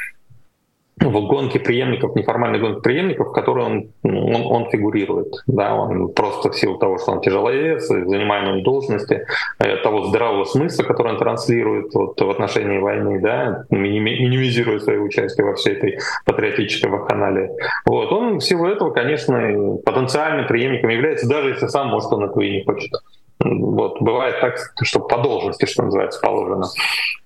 в 1.02 1.28
гонке 1.28 1.60
преемников, 1.60 2.16
неформальной 2.16 2.60
гонке 2.60 2.82
преемников, 2.82 3.30
в 3.30 3.32
которой 3.32 3.66
он, 3.66 3.90
он, 4.04 4.46
он 4.46 4.70
фигурирует. 4.70 5.34
Да, 5.48 5.74
он 5.74 6.14
просто 6.14 6.52
в 6.52 6.56
силу 6.56 6.78
того, 6.78 6.98
что 6.98 7.12
он 7.12 7.22
тяжеловес, 7.22 7.88
занимаемой 7.88 8.62
должности, 8.64 9.26
э, 9.60 9.78
того 9.78 10.06
здравого 10.06 10.46
смысла, 10.46 10.84
который 10.84 11.14
он 11.14 11.18
транслирует 11.18 11.94
вот, 11.94 12.20
в 12.20 12.30
отношении 12.30 12.78
войны, 12.78 13.20
да, 13.20 13.66
минимизируя 13.70 14.80
свое 14.80 15.00
участие 15.00 15.46
во 15.46 15.56
всей 15.56 15.74
этой 15.74 16.00
патриотической 16.26 16.90
вакханалии. 16.90 17.50
Вот, 17.86 18.12
он 18.12 18.40
в 18.40 18.64
этого, 18.64 18.92
конечно, 18.92 19.78
потенциальным 19.86 20.48
преемником 20.48 20.90
является, 20.90 21.28
даже 21.28 21.50
если 21.50 21.68
сам, 21.68 21.88
может, 21.90 22.12
он 22.12 22.26
этого 22.26 22.42
и 22.42 22.58
не 22.58 22.64
хочет. 22.64 22.92
Вот, 23.44 24.02
бывает 24.02 24.40
так, 24.40 24.58
что 24.84 25.00
по 25.00 25.18
должности, 25.18 25.66
что 25.66 25.84
называется, 25.84 26.20
положено. 26.22 26.66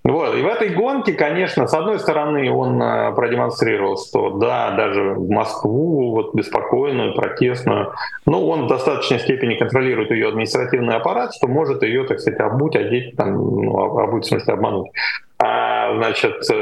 Вот. 0.03 0.35
И 0.35 0.41
в 0.41 0.47
этой 0.47 0.69
гонке, 0.69 1.13
конечно, 1.13 1.67
с 1.67 1.73
одной 1.73 1.99
стороны, 1.99 2.51
он 2.51 2.81
э, 2.81 3.11
продемонстрировал, 3.13 3.97
что 3.97 4.37
да, 4.37 4.71
даже 4.71 5.15
в 5.15 5.29
Москву, 5.29 6.11
вот 6.11 6.35
беспокойную, 6.35 7.15
протестную, 7.15 7.93
ну, 8.25 8.47
он 8.47 8.65
в 8.65 8.67
достаточной 8.67 9.19
степени 9.19 9.55
контролирует 9.55 10.11
ее 10.11 10.29
административный 10.29 10.95
аппарат, 10.95 11.33
что 11.33 11.47
может 11.47 11.83
ее, 11.83 12.05
так 12.05 12.19
сказать, 12.19 12.39
обуть, 12.39 12.75
одеть, 12.75 13.15
там, 13.15 13.33
ну, 13.33 13.77
обуть, 13.77 14.25
в 14.25 14.27
смысле, 14.27 14.53
обмануть. 14.53 14.91
А, 15.37 15.95
значит, 15.95 16.49
э, 16.49 16.55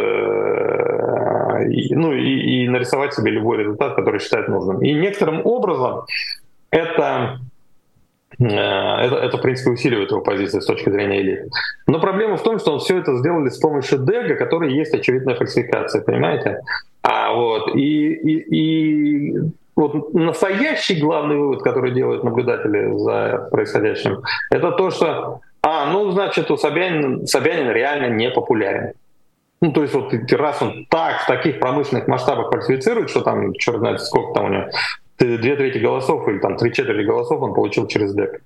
ну 1.92 2.14
и, 2.14 2.64
и 2.64 2.68
нарисовать 2.68 3.14
себе 3.14 3.32
любой 3.32 3.58
результат, 3.58 3.96
который 3.96 4.20
считает 4.20 4.48
нужным. 4.48 4.82
И 4.82 4.94
некоторым 4.94 5.46
образом 5.46 6.06
это 6.72 7.40
это, 8.40 9.16
это, 9.16 9.38
в 9.38 9.42
принципе, 9.42 9.72
усиливает 9.72 10.12
его 10.12 10.22
позицию 10.22 10.62
с 10.62 10.66
точки 10.66 10.90
зрения 10.90 11.22
элиты. 11.22 11.50
Но 11.88 12.00
проблема 12.00 12.38
в 12.38 12.44
том, 12.44 12.60
что 12.60 12.74
он 12.74 12.80
все 12.80 12.98
это 12.98 13.16
сделали 13.18 13.50
с 13.50 13.58
помощью 13.58 14.00
Дега, 14.00 14.36
который 14.36 14.74
есть 14.74 14.94
очевидная 14.94 15.36
фальсификация, 15.36 16.02
понимаете? 16.02 16.60
А 17.02 17.34
вот, 17.34 17.76
и, 17.76 18.14
и, 18.14 18.56
и 18.56 19.38
вот 19.76 20.14
настоящий 20.14 21.00
главный 21.00 21.38
вывод, 21.38 21.64
который 21.64 21.92
делают 21.92 22.24
наблюдатели 22.24 22.98
за 22.98 23.50
происходящим, 23.52 24.22
это 24.52 24.72
то, 24.72 24.90
что, 24.92 25.42
а, 25.62 25.92
ну, 25.92 26.12
значит, 26.12 26.50
у 26.52 26.58
Собянина, 26.58 27.26
Собянин 27.26 27.70
реально 27.72 28.10
не 28.10 28.30
популярен. 28.30 28.94
Ну, 29.62 29.72
то 29.72 29.82
есть 29.82 29.94
вот 29.94 30.14
раз 30.34 30.62
он 30.62 30.86
так, 30.90 31.22
в 31.22 31.28
таких 31.28 31.60
промышленных 31.60 32.08
масштабах 32.08 32.52
фальсифицирует, 32.52 33.10
что 33.10 33.22
там, 33.22 33.54
черт 33.54 33.80
знает, 33.80 34.02
сколько 34.02 34.34
там 34.34 34.46
у 34.46 34.50
него, 34.50 34.66
две 35.20 35.56
трети 35.56 35.78
голосов 35.78 36.28
или 36.28 36.40
там 36.40 36.58
три 36.58 36.74
четверти 36.74 37.06
голосов 37.06 37.42
он 37.42 37.54
получил 37.54 37.88
через 37.88 38.14
ДЭК. 38.14 38.42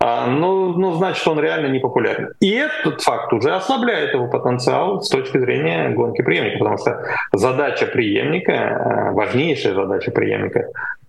А, 0.00 0.26
ну, 0.26 0.74
ну, 0.74 0.92
значит, 0.94 1.26
он 1.26 1.40
реально 1.40 1.66
не 1.66 1.80
популярен. 1.80 2.32
И 2.38 2.50
этот 2.50 3.02
факт 3.02 3.32
уже 3.32 3.52
ослабляет 3.52 4.14
его 4.14 4.28
потенциал 4.28 5.02
с 5.02 5.08
точки 5.08 5.38
зрения 5.38 5.90
гонки 5.90 6.22
преемника, 6.22 6.58
потому 6.58 6.78
что 6.78 7.04
задача 7.32 7.86
преемника, 7.86 8.52
э, 8.52 9.10
важнейшая 9.12 9.74
задача 9.74 10.12
преемника, 10.12 10.68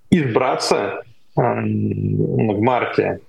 избраться 0.09 1.03
в 1.35 2.61
марте 2.61 3.19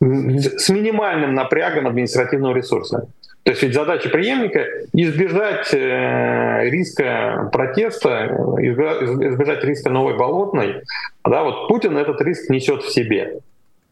с 0.00 0.68
минимальным 0.68 1.34
напрягом 1.34 1.86
административного 1.86 2.54
ресурса. 2.54 3.08
То 3.44 3.50
есть 3.50 3.62
ведь 3.62 3.74
задача 3.74 4.08
преемника 4.08 4.64
избежать 4.92 5.74
э, 5.74 6.70
риска 6.70 7.50
протеста, 7.52 8.26
избежать 8.58 9.64
риска 9.64 9.90
новой 9.90 10.16
болотной. 10.16 10.82
Да, 11.24 11.42
вот 11.42 11.66
Путин 11.68 11.96
этот 11.96 12.20
риск 12.20 12.50
несет 12.50 12.82
в 12.82 12.92
себе. 12.92 13.40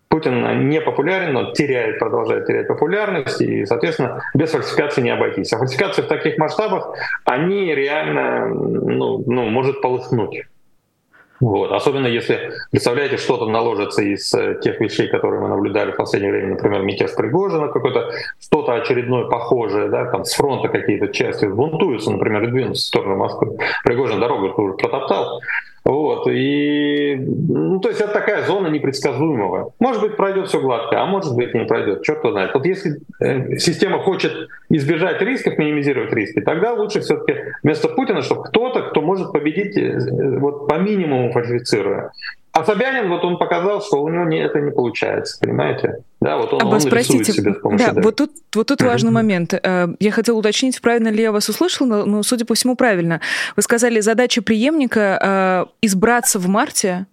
Путин 0.09 0.69
не 0.69 0.81
популярен, 0.81 1.33
но 1.33 1.53
теряет, 1.53 2.01
продолжает 2.01 2.47
терять 2.47 2.67
популярность, 2.67 3.41
и, 3.41 3.65
соответственно, 3.65 4.23
без 4.35 4.51
фальсификации 4.51 5.03
не 5.03 5.11
обойтись. 5.11 5.53
А 5.53 5.59
фальсификации 5.59 6.03
в 6.03 6.09
таких 6.09 6.37
масштабах, 6.37 6.95
они 7.25 7.73
реально, 7.75 8.49
ну, 8.49 9.23
ну 9.25 9.49
может 9.49 9.81
полыхнуть. 9.81 10.43
Вот. 11.41 11.73
Особенно 11.73 12.07
если, 12.07 12.53
представляете, 12.71 13.17
что-то 13.17 13.47
наложится 13.47 14.03
из 14.03 14.33
э, 14.35 14.61
тех 14.63 14.79
вещей, 14.79 15.09
которые 15.09 15.41
мы 15.41 15.49
наблюдали 15.49 15.93
в 15.93 15.97
последнее 15.97 16.33
время, 16.33 16.51
например, 16.51 16.83
мятеж 16.83 17.15
Пригожина 17.17 17.69
какой-то, 17.69 18.11
что-то 18.39 18.75
очередное 18.75 19.25
похожее, 19.25 19.89
да, 19.89 20.05
там 20.11 20.25
с 20.25 20.35
фронта 20.35 20.69
какие-то 20.69 21.09
части 21.09 21.47
бунтуются, 21.47 22.11
например, 22.11 22.45
и 22.45 22.47
двинутся 22.49 22.83
в 22.83 22.87
сторону 22.87 23.17
Москвы. 23.17 23.57
Пригожин 23.85 24.21
дорогу 24.21 24.53
уже 24.63 24.75
протоптал. 24.75 25.41
Вот, 25.83 26.29
и, 26.29 27.17
ну, 27.17 27.81
то 27.81 27.89
есть 27.89 28.01
это 28.01 28.13
такая 28.13 28.45
зона 28.45 28.69
непредсказуемого. 28.69 29.73
Может 29.79 30.03
быть, 30.03 30.17
пройдет 30.17 30.49
все 30.49 30.61
гладко, 30.61 31.01
а 31.01 31.07
может 31.07 31.35
быть, 31.35 31.55
не 31.55 31.65
пройдет, 31.65 32.03
черт 32.03 32.19
его 32.19 32.33
знает. 32.33 32.53
Вот 32.53 32.67
если 32.67 33.01
э, 33.19 33.57
система 33.57 33.99
хочет 33.99 34.49
избежать 34.69 35.23
рисков, 35.23 35.57
минимизировать 35.57 36.13
риски, 36.13 36.43
тогда 36.43 36.75
лучше 36.75 37.01
все-таки 37.01 37.41
вместо 37.63 37.89
Путина, 37.89 38.21
чтобы 38.21 38.45
кто-то, 38.45 38.91
кто 38.91 39.01
может 39.01 39.33
победить 39.33 39.77
э, 39.79 39.99
вот 40.39 40.69
по 40.69 40.75
минимуму 40.75 41.33
фальсифицируя. 41.33 42.13
А 42.53 42.65
Собянин, 42.65 43.09
вот 43.09 43.25
он 43.25 43.39
показал, 43.39 43.81
что 43.81 44.03
у 44.03 44.09
него 44.09 44.25
не, 44.25 44.39
это 44.39 44.61
не 44.61 44.73
получается, 44.73 45.39
понимаете? 45.41 46.03
Да, 46.21 46.37
вот 46.37 46.53
он, 46.53 46.63
Аббас, 46.63 46.85
он 46.85 46.91
простите, 46.91 47.33
себе 47.33 47.55
с 47.55 47.59
помощью 47.59 47.95
да, 47.95 48.01
вот 48.03 48.17
тут, 48.17 48.33
вот 48.55 48.67
тут 48.67 48.83
важный 48.83 49.13
момент. 49.13 49.55
Э, 49.55 49.89
я 50.01 50.11
хотела 50.11 50.37
уточнить, 50.37 50.81
правильно 50.83 51.09
ли 51.09 51.23
я 51.23 51.31
вас 51.31 51.49
услышала, 51.49 51.87
но, 51.87 52.05
ну, 52.05 52.23
судя 52.25 52.45
по 52.45 52.55
всему, 52.55 52.75
правильно. 52.75 53.21
Вы 53.55 53.63
сказали, 53.63 54.01
задача 54.01 54.43
преемника 54.43 55.67
э, 55.71 55.71
избраться 55.81 56.41
в 56.41 56.49
марте 56.49 57.07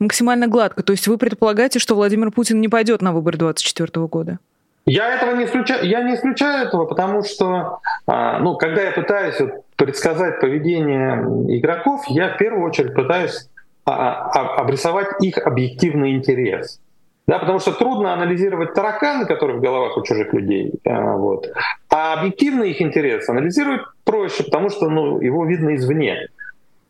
максимально 0.00 0.48
гладко. 0.48 0.82
То 0.82 0.92
есть 0.92 1.06
вы 1.06 1.18
предполагаете, 1.18 1.78
что 1.78 1.94
Владимир 1.94 2.32
Путин 2.32 2.60
не 2.60 2.68
пойдет 2.68 3.00
на 3.00 3.12
выборы 3.12 3.38
2024 3.38 4.06
года? 4.06 4.38
Я 4.86 5.14
этого 5.14 5.36
не 5.36 5.44
исключаю, 5.44 5.86
я 5.86 6.02
не 6.02 6.14
исключаю 6.14 6.66
этого, 6.66 6.86
потому 6.86 7.22
что, 7.22 7.78
а, 8.06 8.38
ну, 8.40 8.56
когда 8.56 8.82
я 8.82 8.92
пытаюсь 8.92 9.36
предсказать 9.76 10.40
поведение 10.40 11.22
игроков, 11.58 12.04
я 12.08 12.34
в 12.34 12.38
первую 12.38 12.66
очередь 12.66 12.94
пытаюсь 12.94 13.34
а, 13.34 13.49
а, 13.49 13.49
обрисовать 13.84 15.08
их 15.20 15.38
объективный 15.38 16.14
интерес. 16.14 16.80
Да, 17.26 17.38
потому 17.38 17.60
что 17.60 17.72
трудно 17.72 18.12
анализировать 18.12 18.74
тараканы, 18.74 19.24
которые 19.24 19.58
в 19.58 19.60
головах 19.60 19.96
у 19.96 20.02
чужих 20.02 20.32
людей. 20.32 20.72
А, 20.84 21.14
вот. 21.16 21.46
А 21.88 22.14
объективный 22.14 22.70
их 22.70 22.82
интерес 22.82 23.28
анализировать 23.28 23.82
проще, 24.04 24.42
потому 24.42 24.68
что 24.68 24.88
ну, 24.90 25.20
его 25.20 25.44
видно 25.46 25.76
извне. 25.76 26.26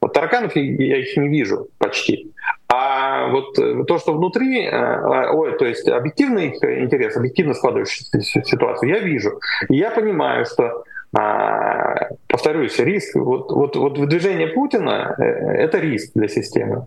Вот 0.01 0.15
тараканов 0.15 0.57
я 0.57 0.97
их 0.97 1.15
не 1.19 1.29
вижу 1.29 1.69
почти. 1.77 2.33
А 2.69 3.29
вот 3.29 3.59
э, 3.59 3.85
то, 3.87 3.99
что 3.99 4.15
внутри, 4.15 4.65
э, 4.65 5.31
ой, 5.31 5.59
то 5.59 5.67
есть 5.67 5.87
объективный 5.89 6.47
интерес, 6.49 7.17
объективно 7.17 7.53
складывающуюся 7.53 8.43
ситуацию, 8.43 8.89
я 8.89 9.01
вижу. 9.01 9.41
И 9.69 9.77
я 9.77 9.91
понимаю, 9.91 10.47
что 10.47 10.85
а, 11.17 12.09
повторюсь, 12.29 12.79
риск, 12.79 13.17
вот, 13.17 13.51
вот, 13.51 13.77
вот 13.77 14.09
движение 14.09 14.49
Путина 14.49 15.15
э,— 15.19 15.23
это 15.25 15.79
риск 15.79 16.13
для 16.15 16.29
системы, 16.29 16.87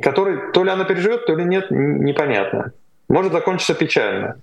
который 0.00 0.52
то 0.52 0.62
ли 0.62 0.70
она 0.70 0.84
переживет, 0.84 1.26
то 1.26 1.34
ли 1.34 1.44
нет, 1.44 1.70
непонятно. 1.70 2.72
Может 3.08 3.32
закончиться 3.32 3.74
печально. 3.74 4.36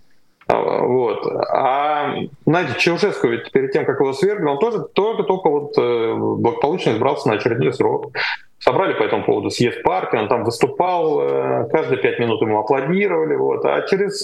А, 0.48 0.82
вот. 0.82 1.26
А, 1.50 2.16
знаете, 2.46 2.74
Чаушеску 2.78 3.28
ведь 3.28 3.52
перед 3.52 3.72
тем, 3.72 3.86
как 3.86 4.00
его 4.00 4.12
свергли, 4.12 4.46
он 4.46 4.60
тоже 4.60 4.80
только-только 4.94 5.50
вот 5.50 5.78
э, 5.78 6.14
благополучно 6.14 6.92
избрался 6.92 7.30
на 7.30 7.36
очередной 7.36 7.74
срок. 7.74 8.12
Собрали 8.60 8.94
по 8.94 9.04
этому 9.04 9.24
поводу 9.24 9.50
съезд 9.50 9.82
партии, 9.84 10.18
он 10.18 10.28
там 10.28 10.44
выступал, 10.44 11.22
э, 11.22 11.70
каждые 11.72 12.02
пять 12.02 12.20
минут 12.20 12.42
ему 12.42 12.60
аплодировали. 12.60 13.36
Вот. 13.36 13.64
А 13.66 13.82
через 13.84 14.24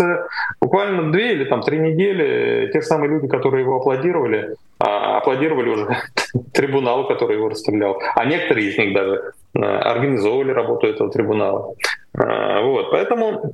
буквально 0.60 1.12
две 1.12 1.34
или 1.34 1.46
там 1.46 1.62
три 1.62 1.80
недели 1.80 2.70
те 2.74 2.82
же 2.82 2.88
самые 2.88 3.10
люди, 3.10 3.28
которые 3.28 3.64
его 3.64 3.78
аплодировали, 3.78 4.56
аплодировали 4.82 5.70
уже 5.70 5.98
трибуналу, 6.54 7.08
который 7.08 7.38
его 7.38 7.50
расстрелял. 7.50 8.02
А 8.16 8.26
некоторые 8.26 8.70
из 8.70 8.78
них 8.78 8.94
даже 8.94 9.34
организовывали 9.54 10.52
работу 10.52 10.88
этого 10.88 11.12
трибунала. 11.12 11.76
Вот. 12.14 12.92
Поэтому 12.92 13.54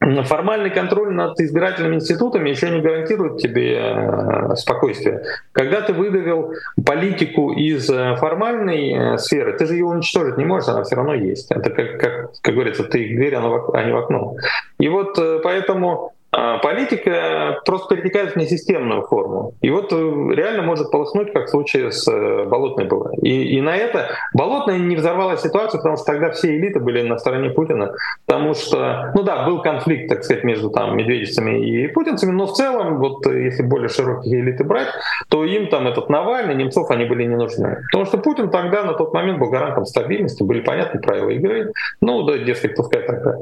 формальный 0.00 0.70
контроль 0.70 1.12
над 1.12 1.38
избирательными 1.40 1.96
институтами 1.96 2.50
еще 2.50 2.70
не 2.70 2.80
гарантирует 2.80 3.38
тебе 3.38 3.78
э, 3.78 4.54
спокойствие. 4.56 5.22
Когда 5.52 5.80
ты 5.80 5.92
выдавил 5.92 6.54
политику 6.86 7.52
из 7.52 7.90
э, 7.90 8.14
формальной 8.16 8.92
э, 8.92 9.18
сферы, 9.18 9.58
ты 9.58 9.66
же 9.66 9.74
ее 9.74 9.86
уничтожить 9.86 10.36
не 10.36 10.44
можешь, 10.44 10.68
она 10.68 10.84
все 10.84 10.96
равно 10.96 11.14
есть. 11.14 11.50
Это 11.50 11.70
как, 11.70 12.00
как, 12.00 12.32
как 12.40 12.54
говорится, 12.54 12.84
ты 12.84 13.04
их 13.04 13.16
дверь, 13.16 13.34
а 13.34 13.84
не 13.84 13.92
в 13.92 13.96
окно. 13.96 14.36
И 14.78 14.88
вот 14.88 15.18
поэтому 15.42 16.12
а 16.12 16.17
политика 16.62 17.60
просто 17.64 17.96
перетекает 17.96 18.32
в 18.32 18.36
несистемную 18.36 19.02
форму. 19.02 19.54
И 19.60 19.70
вот 19.70 19.92
э, 19.92 19.96
реально 19.96 20.62
может 20.62 20.90
полыхнуть, 20.90 21.32
как 21.32 21.46
в 21.46 21.50
случае 21.50 21.90
с 21.90 22.06
э, 22.10 22.44
Болотной 22.44 22.84
было. 22.84 23.10
И, 23.22 23.56
и 23.56 23.60
на 23.60 23.76
это 23.76 24.10
Болотная 24.34 24.78
не 24.78 24.96
взорвала 24.96 25.36
ситуацию, 25.36 25.80
потому 25.80 25.96
что 25.96 26.06
тогда 26.06 26.30
все 26.30 26.56
элиты 26.56 26.80
были 26.80 27.02
на 27.02 27.18
стороне 27.18 27.50
Путина. 27.50 27.94
Потому 28.26 28.54
что, 28.54 29.12
ну 29.14 29.22
да, 29.22 29.46
был 29.46 29.62
конфликт, 29.62 30.08
так 30.08 30.24
сказать, 30.24 30.44
между 30.44 30.70
там 30.70 30.96
медведицами 30.96 31.64
и 31.64 31.88
путинцами, 31.88 32.32
но 32.32 32.46
в 32.46 32.52
целом, 32.52 32.98
вот 32.98 33.26
э, 33.26 33.44
если 33.44 33.62
более 33.62 33.88
широкие 33.88 34.40
элиты 34.40 34.64
брать, 34.64 34.88
то 35.28 35.44
им 35.44 35.68
там 35.68 35.86
этот 35.86 36.08
Навальный, 36.08 36.54
Немцов, 36.54 36.90
они 36.90 37.04
были 37.04 37.24
не 37.24 37.36
нужны. 37.36 37.78
Потому 37.90 38.06
что 38.06 38.18
Путин 38.18 38.50
тогда 38.50 38.84
на 38.84 38.94
тот 38.94 39.14
момент 39.14 39.38
был 39.38 39.50
гарантом 39.50 39.84
стабильности, 39.86 40.42
были 40.42 40.60
понятны 40.60 41.00
правила 41.00 41.30
игры. 41.30 41.72
Ну 42.00 42.22
да, 42.24 42.38
дескать, 42.38 42.74
пускай 42.76 43.02
тогда. 43.02 43.36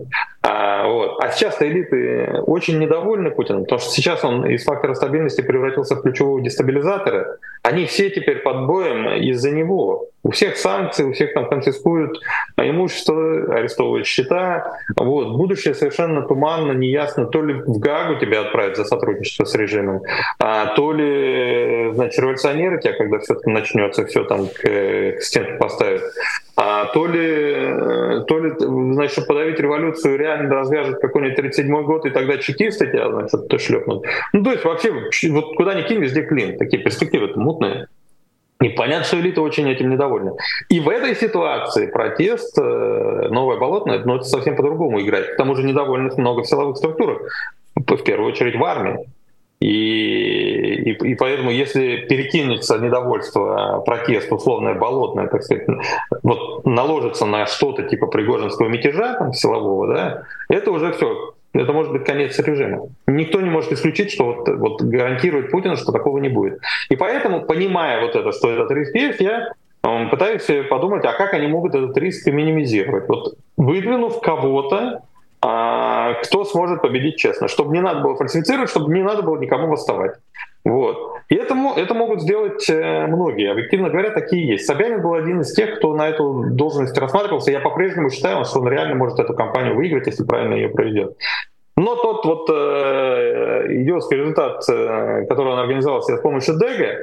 А, 0.48 0.86
вот. 0.86 1.18
а 1.20 1.30
сейчас 1.32 1.60
элиты 1.60 2.40
очень 2.46 2.78
недовольны 2.78 3.32
Путиным, 3.32 3.62
потому 3.62 3.80
что 3.80 3.90
сейчас 3.90 4.22
он 4.22 4.46
из 4.46 4.62
фактора 4.62 4.94
стабильности 4.94 5.40
превратился 5.40 5.96
в 5.96 6.02
ключевого 6.02 6.40
дестабилизатора. 6.40 7.38
Они 7.62 7.84
все 7.86 8.10
теперь 8.10 8.38
под 8.42 8.66
боем 8.66 9.08
из-за 9.08 9.50
него. 9.50 10.06
У 10.22 10.30
всех 10.30 10.56
санкции, 10.56 11.02
у 11.02 11.12
всех 11.12 11.34
там 11.34 11.48
конфискуют 11.48 12.20
имущество, 12.56 13.56
арестовывают 13.56 14.06
счета. 14.06 14.78
Вот. 14.96 15.36
Будущее 15.36 15.74
совершенно 15.74 16.22
туманно, 16.22 16.72
неясно. 16.72 17.26
То 17.26 17.42
ли 17.42 17.54
в 17.54 17.80
Гагу 17.80 18.20
тебя 18.20 18.42
отправят 18.42 18.76
за 18.76 18.84
сотрудничество 18.84 19.46
с 19.46 19.54
режимом, 19.56 20.02
а 20.38 20.74
то 20.76 20.92
ли 20.92 21.90
значит, 21.92 22.20
революционеры 22.20 22.80
тебя, 22.80 22.92
когда 22.92 23.18
все-таки 23.18 23.50
начнется, 23.50 24.06
все 24.06 24.22
там 24.22 24.46
к, 24.46 24.62
к 24.62 25.22
стенке 25.22 25.54
поставят. 25.54 26.02
А 26.58 26.86
то 26.86 27.06
ли, 27.06 28.24
то 28.26 28.38
ли, 28.38 28.54
значит, 28.94 29.26
подавить 29.26 29.60
революцию, 29.60 30.18
реально 30.18 30.54
развяжут 30.54 31.00
какой-нибудь 31.00 31.38
37-й 31.38 31.84
год, 31.84 32.06
и 32.06 32.10
тогда 32.10 32.38
чекисты 32.38 32.86
тебя, 32.86 33.10
значит, 33.10 33.48
то 33.48 33.58
шлепнут. 33.58 34.06
Ну, 34.32 34.42
то 34.42 34.52
есть 34.52 34.64
вообще, 34.64 34.90
вот 35.30 35.54
куда 35.56 35.74
ни 35.74 35.82
кинь, 35.82 36.00
везде 36.00 36.22
клин. 36.22 36.56
Такие 36.56 36.82
перспективы-то 36.82 37.38
мутные. 37.38 37.88
И 38.62 38.70
понятно, 38.70 39.04
что 39.04 39.20
элита 39.20 39.42
очень 39.42 39.68
этим 39.68 39.90
недовольна. 39.90 40.32
И 40.70 40.80
в 40.80 40.88
этой 40.88 41.14
ситуации 41.14 41.88
протест, 41.88 42.58
э, 42.58 43.28
новая 43.28 43.58
болотная, 43.58 43.98
но 43.98 44.14
ну, 44.14 44.16
это 44.16 44.24
совсем 44.24 44.56
по-другому 44.56 45.02
играть. 45.02 45.34
К 45.34 45.36
тому 45.36 45.54
же 45.56 45.62
недовольных 45.62 46.16
много 46.16 46.42
в 46.42 46.46
силовых 46.46 46.78
структурах, 46.78 47.20
в 47.74 48.02
первую 48.02 48.32
очередь 48.32 48.56
в 48.56 48.64
армии. 48.64 49.06
И, 49.60 49.68
и, 49.68 50.90
и 50.90 51.14
поэтому, 51.14 51.50
если 51.50 52.06
перекинется 52.08 52.78
недовольство, 52.78 53.82
протест, 53.86 54.30
условное 54.30 54.74
болотное, 54.74 55.28
так 55.28 55.42
сказать, 55.42 55.66
вот 56.22 56.66
наложится 56.66 57.24
на 57.24 57.46
что-то 57.46 57.84
типа 57.84 58.06
Пригожинского 58.06 58.68
мятежа 58.68 59.14
там, 59.14 59.32
силового, 59.32 59.94
да, 59.94 60.22
это 60.50 60.70
уже 60.70 60.92
все, 60.92 61.34
это 61.54 61.72
может 61.72 61.92
быть 61.92 62.04
конец 62.04 62.38
режима. 62.38 62.88
Никто 63.06 63.40
не 63.40 63.48
может 63.48 63.72
исключить, 63.72 64.12
что 64.12 64.24
вот, 64.24 64.48
вот 64.48 64.82
гарантирует 64.82 65.50
Путин, 65.50 65.76
что 65.76 65.90
такого 65.90 66.18
не 66.18 66.28
будет. 66.28 66.60
И 66.90 66.96
поэтому, 66.96 67.42
понимая 67.42 68.02
вот 68.02 68.14
это, 68.14 68.32
что 68.32 68.50
этот 68.50 68.70
риск 68.72 68.94
есть, 68.94 69.20
я 69.20 69.52
пытаюсь 70.10 70.46
подумать, 70.68 71.04
а 71.04 71.12
как 71.12 71.32
они 71.34 71.46
могут 71.46 71.74
этот 71.74 71.96
риск 71.96 72.26
минимизировать. 72.26 73.08
Вот 73.08 73.36
выдвинув 73.56 74.20
кого-то, 74.20 75.02
а, 75.40 75.75
кто 76.26 76.44
сможет 76.44 76.82
победить 76.82 77.16
честно, 77.16 77.48
чтобы 77.48 77.72
не 77.72 77.80
надо 77.80 78.00
было 78.00 78.16
фальсифицировать, 78.16 78.70
чтобы 78.70 78.92
не 78.92 79.02
надо 79.02 79.22
было 79.22 79.38
никому 79.38 79.68
восставать. 79.68 80.16
Вот. 80.64 81.16
И 81.28 81.36
это, 81.36 81.54
это 81.76 81.94
могут 81.94 82.22
сделать 82.22 82.68
э, 82.68 83.06
многие. 83.06 83.52
Объективно 83.52 83.88
говоря, 83.88 84.10
такие 84.10 84.46
есть. 84.48 84.66
Собянин 84.66 85.00
был 85.00 85.14
один 85.14 85.40
из 85.40 85.52
тех, 85.52 85.76
кто 85.76 85.94
на 85.94 86.08
эту 86.08 86.50
должность 86.50 86.96
рассматривался. 86.98 87.52
Я 87.52 87.60
по-прежнему 87.60 88.10
считаю, 88.10 88.44
что 88.44 88.60
он 88.60 88.68
реально 88.68 88.96
может 88.96 89.18
эту 89.20 89.34
кампанию 89.34 89.76
выиграть, 89.76 90.06
если 90.06 90.24
правильно 90.24 90.54
ее 90.54 90.68
проведет. 90.68 91.16
Но 91.76 91.94
тот 91.94 92.24
вот 92.24 92.50
э, 92.50 93.66
идиотский 93.68 94.16
результат, 94.16 94.68
э, 94.68 95.26
который 95.28 95.52
он 95.52 95.58
организовал 95.58 96.02
с 96.02 96.20
помощью 96.20 96.58
ДЭГа, 96.58 96.98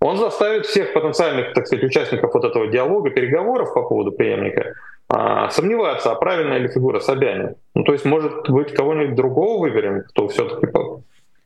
он 0.00 0.16
заставит 0.18 0.66
всех 0.66 0.92
потенциальных, 0.92 1.54
так 1.54 1.66
сказать, 1.66 1.84
участников 1.84 2.34
вот 2.34 2.44
этого 2.44 2.66
диалога, 2.66 3.10
переговоров 3.10 3.72
по 3.72 3.82
поводу 3.82 4.12
преемника 4.12 4.74
а, 5.14 5.50
сомневаться, 5.50 6.10
а 6.10 6.14
правильная 6.14 6.56
ли 6.56 6.68
фигура 6.68 6.98
Собянин. 6.98 7.56
Ну, 7.74 7.84
то 7.84 7.92
есть, 7.92 8.06
может 8.06 8.48
быть, 8.48 8.72
кого-нибудь 8.72 9.14
другого 9.14 9.60
выберем, 9.60 10.04
кто 10.08 10.26
все-таки 10.28 10.66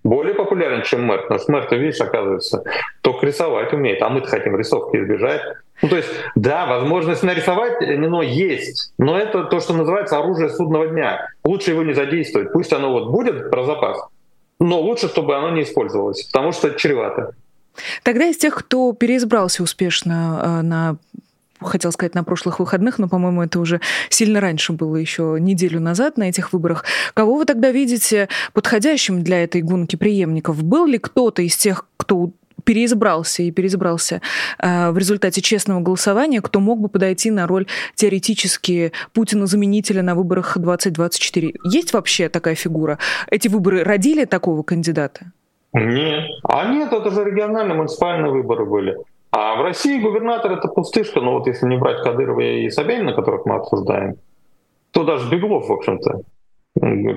более 0.04 0.34
популярен, 0.34 0.84
чем 0.84 1.02
мэр. 1.02 1.22
Потому 1.22 1.40
что 1.40 1.50
мэр-то, 1.52 1.74
видишь, 1.74 2.00
оказывается, 2.00 2.62
только 3.00 3.26
рисовать 3.26 3.72
умеет, 3.72 4.00
а 4.02 4.08
мы-то 4.08 4.28
хотим 4.28 4.56
рисовки 4.56 4.98
избежать. 4.98 5.42
Ну, 5.82 5.88
то 5.88 5.96
есть, 5.96 6.08
да, 6.36 6.66
возможность 6.66 7.24
нарисовать 7.24 7.80
но 7.80 8.22
есть, 8.22 8.92
но 8.98 9.18
это 9.18 9.42
то, 9.44 9.58
что 9.58 9.74
называется 9.74 10.16
оружие 10.16 10.48
судного 10.48 10.86
дня. 10.86 11.26
Лучше 11.44 11.72
его 11.72 11.82
не 11.82 11.92
задействовать. 11.92 12.52
Пусть 12.52 12.72
оно 12.72 12.92
вот 12.92 13.10
будет 13.10 13.50
про 13.50 13.64
запас, 13.64 13.98
но 14.60 14.80
лучше, 14.80 15.08
чтобы 15.08 15.36
оно 15.36 15.50
не 15.50 15.62
использовалось, 15.62 16.22
потому 16.22 16.52
что 16.52 16.70
чревато. 16.70 17.32
Тогда 18.04 18.26
из 18.26 18.36
тех, 18.36 18.54
кто 18.54 18.92
переизбрался 18.92 19.64
успешно 19.64 20.40
э, 20.40 20.62
на 20.62 20.96
хотел 21.60 21.92
сказать 21.92 22.14
на 22.14 22.24
прошлых 22.24 22.60
выходных, 22.60 22.98
но, 22.98 23.08
по-моему, 23.08 23.42
это 23.42 23.60
уже 23.60 23.80
сильно 24.08 24.40
раньше 24.40 24.72
было, 24.72 24.96
еще 24.96 25.36
неделю 25.40 25.80
назад 25.80 26.16
на 26.16 26.28
этих 26.28 26.52
выборах. 26.52 26.84
Кого 27.14 27.36
вы 27.36 27.44
тогда 27.44 27.70
видите 27.70 28.28
подходящим 28.52 29.22
для 29.22 29.42
этой 29.42 29.62
гонки 29.62 29.96
преемников? 29.96 30.62
Был 30.62 30.86
ли 30.86 30.98
кто-то 30.98 31.42
из 31.42 31.56
тех, 31.56 31.86
кто 31.96 32.32
переизбрался 32.64 33.42
и 33.42 33.50
переизбрался 33.50 34.20
э, 34.58 34.90
в 34.90 34.98
результате 34.98 35.40
честного 35.40 35.80
голосования, 35.80 36.40
кто 36.40 36.60
мог 36.60 36.80
бы 36.80 36.88
подойти 36.88 37.30
на 37.30 37.46
роль 37.46 37.66
теоретически 37.94 38.92
Путина-заменителя 39.12 40.02
на 40.02 40.14
выборах 40.14 40.58
2024? 40.58 41.54
Есть 41.64 41.92
вообще 41.92 42.28
такая 42.28 42.54
фигура? 42.54 42.98
Эти 43.30 43.48
выборы 43.48 43.84
родили 43.84 44.24
такого 44.24 44.62
кандидата? 44.62 45.32
Нет. 45.72 46.24
А 46.42 46.72
нет, 46.72 46.92
это 46.92 47.10
же 47.10 47.24
региональные 47.24 47.76
муниципальные 47.76 48.32
выборы 48.32 48.64
были. 48.64 48.96
А 49.38 49.54
в 49.54 49.60
России 49.60 49.98
губернатор 50.00 50.50
это 50.52 50.66
пустышка, 50.68 51.20
ну 51.20 51.32
вот 51.32 51.46
если 51.46 51.66
не 51.66 51.76
брать 51.76 52.02
Кадырова 52.02 52.40
и 52.40 52.70
Собянина, 52.70 53.12
которых 53.12 53.44
мы 53.44 53.56
обсуждаем, 53.56 54.16
то 54.92 55.04
даже 55.04 55.28
Беглов, 55.28 55.68
в 55.68 55.72
общем-то. 55.72 56.22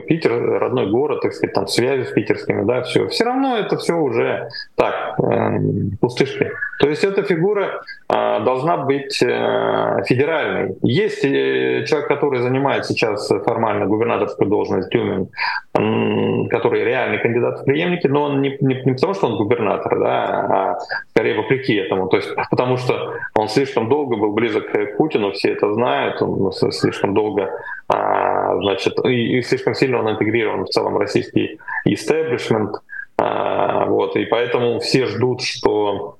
Питер, 0.08 0.60
родной 0.60 0.90
город, 0.90 1.22
так 1.22 1.34
сказать, 1.34 1.54
там 1.54 1.68
связи 1.68 2.04
с 2.04 2.12
питерскими, 2.12 2.64
да, 2.64 2.82
все. 2.84 3.08
Все 3.10 3.26
равно 3.26 3.58
это 3.58 3.78
все 3.78 3.94
уже 3.94 4.50
так, 4.76 5.20
э, 5.20 5.60
пустышки. 6.00 6.52
То 6.80 6.88
есть 6.88 7.04
эта 7.04 7.24
фигура 7.24 7.82
э, 8.08 8.44
должна 8.46 8.78
быть 8.78 9.22
э, 9.22 10.04
федеральной. 10.08 10.78
Есть 10.82 11.26
э, 11.26 11.84
человек, 11.86 12.08
который 12.08 12.40
занимает 12.40 12.86
сейчас 12.86 13.28
формально 13.46 13.86
губернаторскую 13.86 14.50
должность 14.50 14.90
Тюмень, 14.92 15.30
э, 15.78 16.48
который 16.50 16.86
реальный 16.86 17.18
кандидат 17.18 17.60
в 17.60 17.66
преемники, 17.66 18.08
но 18.08 18.24
он 18.24 18.42
не, 18.42 18.58
не, 18.62 18.82
не 18.86 18.94
потому, 18.94 19.14
что 19.14 19.28
он 19.28 19.38
губернатор, 19.38 20.00
да, 20.00 20.24
а 20.24 20.80
скорее 21.10 21.36
вопреки 21.36 21.76
этому. 21.76 22.08
То 22.08 22.18
есть 22.18 22.30
потому 22.50 22.78
что 22.78 23.14
он 23.36 23.50
слишком 23.50 23.90
долго 23.90 24.16
был 24.16 24.32
близок 24.32 24.72
к 24.72 24.96
Путину, 24.96 25.32
все 25.32 25.52
это 25.52 25.74
знают, 25.74 26.22
он 26.22 26.52
слишком 26.54 27.14
долго 27.14 27.50
а, 27.90 28.29
значит, 28.62 28.98
и, 29.06 29.38
и 29.38 29.42
слишком 29.42 29.74
сильно 29.74 30.00
он 30.00 30.12
интегрирован 30.12 30.66
в 30.66 30.70
целом 30.70 30.98
российский 30.98 31.60
истеблишмент, 31.86 32.76
а, 33.18 33.86
вот, 33.86 34.16
и 34.16 34.26
поэтому 34.26 34.80
все 34.80 35.06
ждут, 35.06 35.42
что 35.42 36.20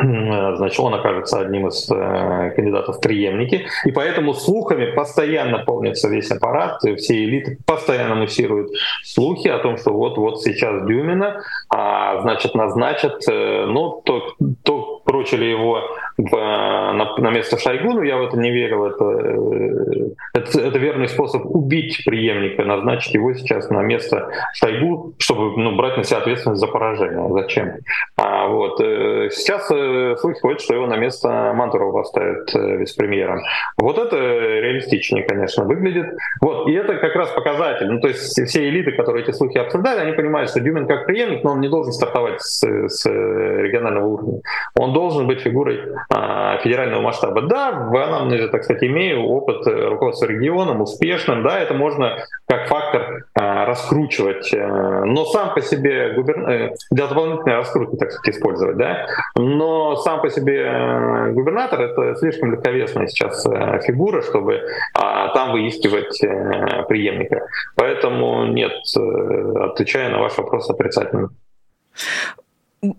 значит, 0.56 0.80
он 0.80 0.94
окажется 0.94 1.40
одним 1.40 1.68
из 1.68 1.90
э, 1.90 2.52
кандидатов 2.54 2.96
в 2.96 3.00
преемники. 3.00 3.66
И 3.84 3.92
поэтому 3.92 4.34
слухами 4.34 4.92
постоянно 4.92 5.58
полнится 5.58 6.08
весь 6.08 6.30
аппарат, 6.30 6.80
все 6.96 7.24
элиты 7.24 7.58
постоянно 7.66 8.14
муссируют 8.14 8.70
слухи 9.02 9.48
о 9.48 9.58
том, 9.58 9.76
что 9.76 9.92
вот-вот 9.92 10.42
сейчас 10.42 10.86
Дюмина, 10.86 11.42
а, 11.68 12.22
значит, 12.22 12.54
назначат, 12.54 13.22
э, 13.28 13.66
ну, 13.66 14.00
то, 14.04 14.34
то 14.62 15.02
прочили 15.04 15.44
его 15.44 15.82
на, 16.28 17.16
на 17.16 17.30
место 17.30 17.58
Шойгу, 17.58 17.92
но 17.92 18.02
я 18.02 18.16
в 18.16 18.22
это 18.22 18.36
не 18.36 18.50
верил. 18.50 18.86
Это, 18.86 19.04
э, 19.04 20.10
это, 20.34 20.60
это 20.60 20.78
верный 20.78 21.08
способ 21.08 21.44
убить 21.46 22.02
преемника, 22.04 22.64
назначить 22.64 23.14
его 23.14 23.32
сейчас 23.34 23.70
на 23.70 23.82
место 23.82 24.30
Шойгу, 24.54 25.14
чтобы 25.18 25.56
ну, 25.60 25.76
брать 25.76 25.96
на 25.96 26.04
себя 26.04 26.18
ответственность 26.18 26.60
за 26.60 26.66
поражение. 26.66 27.28
Зачем? 27.32 27.72
А, 28.16 28.48
вот. 28.48 28.80
Э, 28.80 29.28
сейчас 29.30 29.70
э, 29.70 30.16
слухи 30.18 30.40
ходят, 30.40 30.60
что 30.60 30.74
его 30.74 30.86
на 30.86 30.96
место 30.96 31.52
Мантурова 31.54 32.02
поставят 32.02 32.52
вице-премьером. 32.54 33.40
Вот 33.78 33.98
это 33.98 34.16
реалистичнее, 34.16 35.24
конечно, 35.24 35.64
выглядит. 35.64 36.06
Вот. 36.40 36.68
И 36.68 36.72
это 36.72 36.96
как 36.96 37.14
раз 37.14 37.30
показатель. 37.30 37.86
Ну, 37.86 38.00
то 38.00 38.08
есть 38.08 38.40
все 38.46 38.68
элиты, 38.68 38.92
которые 38.92 39.24
эти 39.24 39.32
слухи 39.32 39.58
обсуждали, 39.58 40.00
они 40.00 40.12
понимают, 40.12 40.50
что 40.50 40.60
Дюмин 40.60 40.86
как 40.86 41.06
преемник, 41.06 41.44
но 41.44 41.52
он 41.52 41.60
не 41.60 41.68
должен 41.68 41.92
стартовать 41.92 42.40
с, 42.40 42.62
с 42.62 43.06
регионального 43.06 44.06
уровня. 44.06 44.40
Он 44.78 44.92
должен 44.92 45.26
быть 45.26 45.40
фигурой 45.40 45.80
федерального 46.10 47.00
масштаба. 47.00 47.42
Да, 47.42 47.70
в 47.70 47.96
анамнезе, 47.96 48.48
так 48.48 48.64
сказать, 48.64 48.82
имею 48.82 49.22
опыт 49.22 49.66
руководства 49.66 50.26
регионом, 50.26 50.80
успешным, 50.80 51.42
да, 51.42 51.58
это 51.60 51.74
можно 51.74 52.18
как 52.46 52.66
фактор 52.66 53.26
а, 53.34 53.64
раскручивать, 53.64 54.52
э, 54.52 55.04
но 55.04 55.24
сам 55.24 55.54
по 55.54 55.60
себе 55.60 56.14
губернатор, 56.14 56.52
э, 56.52 56.74
для 56.90 57.06
дополнительной 57.06 57.56
раскрутки, 57.56 57.96
так 57.96 58.10
сказать, 58.10 58.36
использовать, 58.36 58.76
да, 58.76 59.06
но 59.36 59.94
сам 59.96 60.20
по 60.20 60.30
себе 60.30 60.62
э, 60.62 61.30
губернатор 61.32 61.80
это 61.80 62.16
слишком 62.16 62.52
легковесная 62.52 63.06
сейчас 63.06 63.44
фигура, 63.84 64.22
чтобы 64.22 64.62
а, 64.94 65.28
там 65.28 65.52
выискивать 65.52 66.20
преемника. 66.88 67.46
Поэтому 67.76 68.46
нет, 68.46 68.72
отвечая 68.94 70.10
на 70.10 70.18
ваш 70.18 70.36
вопрос 70.36 70.68
отрицательно. 70.68 71.30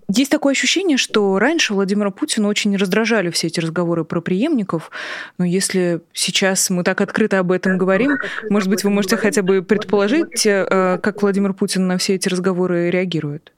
Есть 0.08 0.32
такое 0.32 0.52
ощущение, 0.52 0.98
что 0.98 1.40
раньше 1.40 1.74
Владимира 1.74 2.12
Путина 2.12 2.48
очень 2.48 2.76
раздражали 2.76 3.32
все 3.32 3.48
эти 3.48 3.60
разговоры 3.60 4.06
про 4.06 4.22
преемников. 4.22 4.92
Но 5.40 5.46
если 5.46 6.02
сейчас 6.14 6.70
мы 6.70 6.84
так 6.84 7.02
открыто 7.02 7.40
об 7.40 7.52
этом 7.52 7.80
говорим, 7.80 8.20
может 8.50 8.70
быть, 8.70 8.84
вы 8.84 8.92
можете 8.92 9.18
хотя 9.18 9.42
бы 9.42 9.64
предположить, 9.64 10.46
э, 10.46 11.00
как 11.02 11.24
Владимир 11.24 11.54
Путин 11.54 11.88
на 11.88 11.98
все 11.98 12.14
эти 12.14 12.30
разговоры 12.30 12.92
реагирует? 12.92 13.54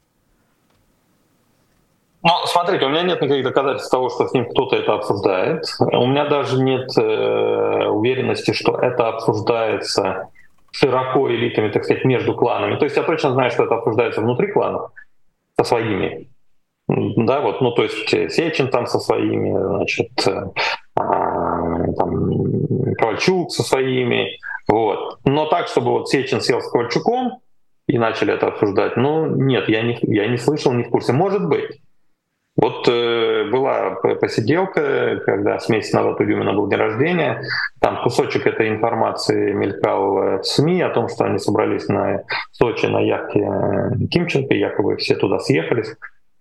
Ну, 2.24 2.30
смотрите, 2.46 2.86
у 2.86 2.90
меня 2.90 3.04
нет 3.04 3.22
никаких 3.22 3.44
доказательств 3.44 3.92
того, 3.92 4.10
что 4.10 4.26
с 4.26 4.34
ним 4.34 4.50
кто-то 4.50 4.78
это 4.78 4.94
обсуждает. 4.94 5.66
У 5.82 6.08
меня 6.08 6.26
даже 6.30 6.58
нет 6.64 6.90
э, 6.98 7.88
уверенности, 7.90 8.54
что 8.54 8.78
это 8.78 9.10
обсуждается 9.10 10.30
широко 10.72 11.30
элитами, 11.30 11.70
так 11.70 11.84
сказать, 11.84 12.06
между 12.06 12.34
кланами. 12.34 12.78
То 12.78 12.86
есть 12.86 12.96
я 12.96 13.04
точно 13.04 13.32
знаю, 13.34 13.52
что 13.52 13.66
это 13.66 13.76
обсуждается 13.76 14.22
внутри 14.22 14.54
кланов 14.54 14.92
со 15.58 15.64
своими. 15.64 16.30
Да, 16.88 17.42
вот, 17.42 17.62
ну, 17.62 17.72
то 17.72 17.84
есть 17.84 18.14
э, 18.14 18.30
Сечин 18.30 18.70
там 18.70 18.88
со 18.88 19.00
своими, 19.00 19.52
значит, 19.78 20.28
э, 20.28 20.52
а, 20.96 21.94
там, 21.94 22.96
Ковальчук 22.96 23.52
со 23.52 23.64
своими, 23.64 24.38
вот. 24.68 25.20
Но 25.24 25.46
так, 25.46 25.68
чтобы 25.68 25.92
вот 25.92 26.10
Сечин 26.10 26.42
сел 26.42 26.62
с 26.62 26.70
Ковальчуком 26.70 27.40
и 27.88 27.98
начали 27.98 28.34
это 28.34 28.48
обсуждать, 28.48 28.98
ну, 28.98 29.26
нет, 29.28 29.70
я 29.70 29.82
не, 29.82 29.98
я 30.02 30.28
не 30.28 30.38
слышал, 30.38 30.74
не 30.74 30.84
в 30.84 30.90
курсе. 30.90 31.14
Может 31.14 31.48
быть. 31.48 31.82
Вот 32.56 32.88
э, 32.88 33.50
была 33.50 33.96
посиделка, 34.22 35.22
когда 35.26 35.60
с 35.60 35.70
месяца 35.70 35.98
назад 35.98 36.22
у 36.22 36.24
Дюмина 36.24 36.54
был 36.54 36.68
день 36.70 36.80
рождения, 36.80 37.42
там 37.82 38.04
кусочек 38.04 38.46
этой 38.46 38.70
информации 38.70 39.54
мелькал 39.54 40.18
э, 40.20 40.38
в 40.38 40.44
СМИ 40.44 40.82
о 40.84 40.90
том, 40.90 41.10
что 41.10 41.26
они 41.26 41.40
собрались 41.40 41.88
на 41.88 42.24
Сочи 42.52 42.86
на 42.86 43.00
яхте 43.00 43.40
э, 43.40 44.08
Кимченко, 44.08 44.54
якобы 44.54 44.98
все 44.98 45.16
туда 45.16 45.40
съехались. 45.40 45.96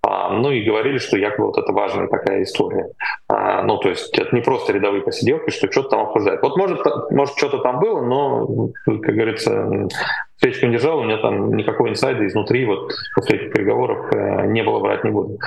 А, 0.05 0.31
ну 0.31 0.51
и 0.51 0.65
говорили, 0.65 0.99
что 0.99 1.17
якобы 1.17 1.47
вот 1.47 1.59
это 1.59 1.73
важная 1.73 2.09
такая 2.09 2.43
история. 2.43 2.89
А, 3.29 3.63
ну, 3.63 3.79
то 3.79 3.89
есть 3.89 4.19
это 4.19 4.35
не 4.35 4.43
просто 4.43 4.73
рядовые 4.73 5.03
посиделки, 5.03 5.51
что 5.51 5.71
что-то 5.71 5.91
там 5.91 6.01
обсуждают. 6.01 6.43
Вот 6.43 6.57
может, 6.57 6.81
может 7.11 7.39
что-то 7.39 7.59
там 7.59 7.79
было, 7.79 8.03
но, 8.03 8.71
как 8.85 9.15
говорится, 9.15 9.89
свечку 10.37 10.67
не 10.67 10.73
держал, 10.73 10.99
у 10.99 11.05
меня 11.05 11.19
там 11.19 11.55
никакого 11.55 11.89
инсайда 11.89 12.27
изнутри 12.27 12.65
вот 12.65 12.93
после 13.15 13.39
этих 13.39 13.53
переговоров 13.53 14.13
э, 14.13 14.47
не 14.47 14.63
было, 14.65 14.81
брать 14.81 15.05
не 15.05 15.11
буду. 15.11 15.39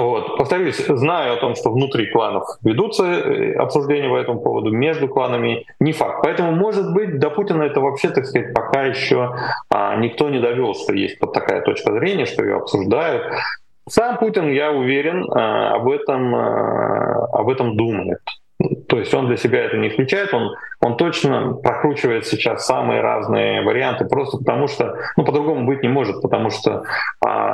Вот. 0.00 0.38
Повторюсь, 0.38 0.78
знаю 0.86 1.34
о 1.34 1.36
том, 1.36 1.54
что 1.54 1.70
внутри 1.70 2.06
кланов 2.06 2.44
ведутся 2.62 3.04
э, 3.04 3.52
обсуждения 3.56 4.08
по 4.08 4.16
этому 4.16 4.40
поводу, 4.40 4.70
между 4.70 5.08
кланами 5.08 5.66
не 5.78 5.92
факт. 5.92 6.20
Поэтому, 6.22 6.52
может 6.52 6.94
быть, 6.94 7.18
до 7.18 7.28
Путина 7.28 7.64
это 7.64 7.80
вообще, 7.80 8.08
так 8.08 8.24
сказать, 8.24 8.54
пока 8.54 8.84
еще 8.84 9.34
а, 9.68 9.96
никто 9.96 10.30
не 10.30 10.40
довел, 10.40 10.74
что 10.74 10.94
есть 10.94 11.20
вот 11.20 11.34
такая 11.34 11.60
точка 11.60 11.92
зрения, 11.92 12.24
что 12.24 12.42
ее 12.42 12.56
обсуждают. 12.56 13.24
Сам 13.90 14.16
Путин, 14.16 14.50
я 14.50 14.72
уверен, 14.72 15.30
а, 15.30 15.74
об 15.74 15.86
этом, 15.90 16.34
а, 16.34 17.26
об 17.32 17.50
этом 17.50 17.76
думает. 17.76 18.20
То 18.88 18.98
есть 18.98 19.12
он 19.14 19.26
для 19.26 19.36
себя 19.36 19.64
это 19.64 19.78
не 19.78 19.88
исключает, 19.88 20.34
он, 20.34 20.54
он 20.80 20.96
точно 20.96 21.54
прокручивает 21.54 22.26
сейчас 22.26 22.66
самые 22.66 23.00
разные 23.00 23.62
варианты, 23.62 24.04
просто 24.04 24.36
потому 24.38 24.68
что, 24.68 24.96
ну, 25.16 25.24
по-другому 25.24 25.66
быть 25.66 25.82
не 25.82 25.88
может, 25.88 26.20
потому 26.20 26.50
что, 26.50 26.84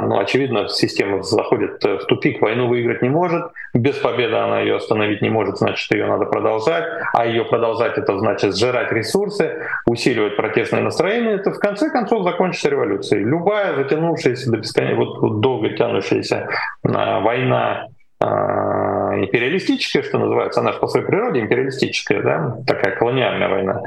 ну, 0.00 0.18
очевидно, 0.18 0.68
система 0.68 1.22
заходит 1.22 1.82
в 1.82 2.06
тупик, 2.06 2.40
войну 2.40 2.68
выиграть 2.68 3.02
не 3.02 3.08
может, 3.08 3.44
без 3.74 3.96
победы 3.96 4.36
она 4.36 4.60
ее 4.60 4.76
остановить 4.76 5.22
не 5.22 5.30
может, 5.30 5.58
значит, 5.58 5.90
ее 5.92 6.06
надо 6.06 6.26
продолжать, 6.26 6.84
а 7.12 7.26
ее 7.26 7.44
продолжать 7.44 7.98
это 7.98 8.18
значит 8.18 8.56
сжирать 8.56 8.92
ресурсы, 8.92 9.62
усиливать 9.86 10.36
протестное 10.36 10.80
настроение, 10.80 11.34
это 11.36 11.50
в 11.50 11.58
конце 11.58 11.90
концов 11.90 12.24
закончится 12.24 12.68
революцией. 12.68 13.24
Любая 13.24 13.74
затянувшаяся 13.76 14.50
до 14.50 14.58
бесконечности, 14.58 14.96
вот, 14.96 15.18
вот 15.18 15.40
долго 15.40 15.70
тянущаяся 15.70 16.48
а, 16.84 17.20
война 17.20 17.86
а, 18.20 19.14
империалистическая, 19.16 20.02
что 20.02 20.18
называется, 20.18 20.60
она 20.60 20.72
же 20.72 20.78
по 20.78 20.86
своей 20.86 21.06
природе 21.06 21.40
империалистическая, 21.40 22.22
да, 22.22 22.56
такая 22.66 22.96
колониальная 22.96 23.48
война. 23.48 23.82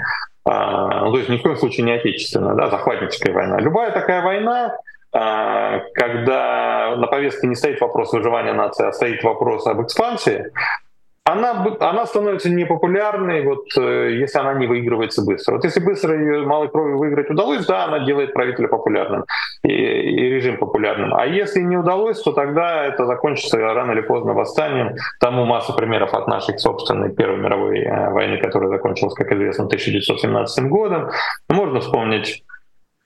А, 0.45 1.05
ну, 1.05 1.11
то 1.11 1.17
есть 1.17 1.29
ни 1.29 1.37
в 1.37 1.41
коем 1.41 1.57
случае 1.57 1.85
не 1.85 1.93
отечественная, 1.93 2.55
да, 2.55 2.69
захватническая 2.69 3.33
война. 3.33 3.59
Любая 3.59 3.91
такая 3.91 4.23
война, 4.23 4.75
когда 5.11 6.95
на 6.97 7.07
повестке 7.07 7.47
не 7.47 7.55
стоит 7.55 7.81
вопрос 7.81 8.13
выживания 8.13 8.53
нации, 8.53 8.87
а 8.87 8.91
стоит 8.91 9.23
вопрос 9.23 9.65
об 9.67 9.81
экспансии, 9.81 10.45
она, 11.31 11.65
она 11.79 12.05
становится 12.05 12.49
непопулярной, 12.49 13.43
вот, 13.43 13.65
э, 13.77 14.11
если 14.19 14.39
она 14.39 14.53
не 14.53 14.67
выигрывается 14.67 15.23
быстро. 15.23 15.55
Вот 15.55 15.63
если 15.63 15.79
быстро 15.79 16.17
ее 16.17 16.45
малой 16.45 16.69
кровью 16.69 16.97
выиграть 16.97 17.29
удалось, 17.29 17.65
да, 17.65 17.85
она 17.85 17.99
делает 17.99 18.33
правителя 18.33 18.67
популярным 18.67 19.25
и, 19.63 19.71
и 19.71 20.29
режим 20.29 20.57
популярным. 20.57 21.13
А 21.13 21.25
если 21.25 21.61
не 21.61 21.77
удалось, 21.77 22.21
то 22.21 22.31
тогда 22.31 22.85
это 22.85 23.05
закончится 23.05 23.57
рано 23.57 23.91
или 23.91 24.01
поздно 24.01 24.33
восстанием. 24.33 24.95
Тому 25.19 25.45
масса 25.45 25.73
примеров 25.73 26.13
от 26.13 26.27
нашей 26.27 26.57
собственной 26.57 27.09
Первой 27.09 27.37
мировой 27.37 27.79
э, 27.79 28.09
войны, 28.11 28.37
которая 28.37 28.69
закончилась, 28.69 29.13
как 29.13 29.31
известно, 29.31 29.65
1917 29.65 30.65
годом. 30.65 31.09
Можно 31.49 31.79
вспомнить 31.81 32.43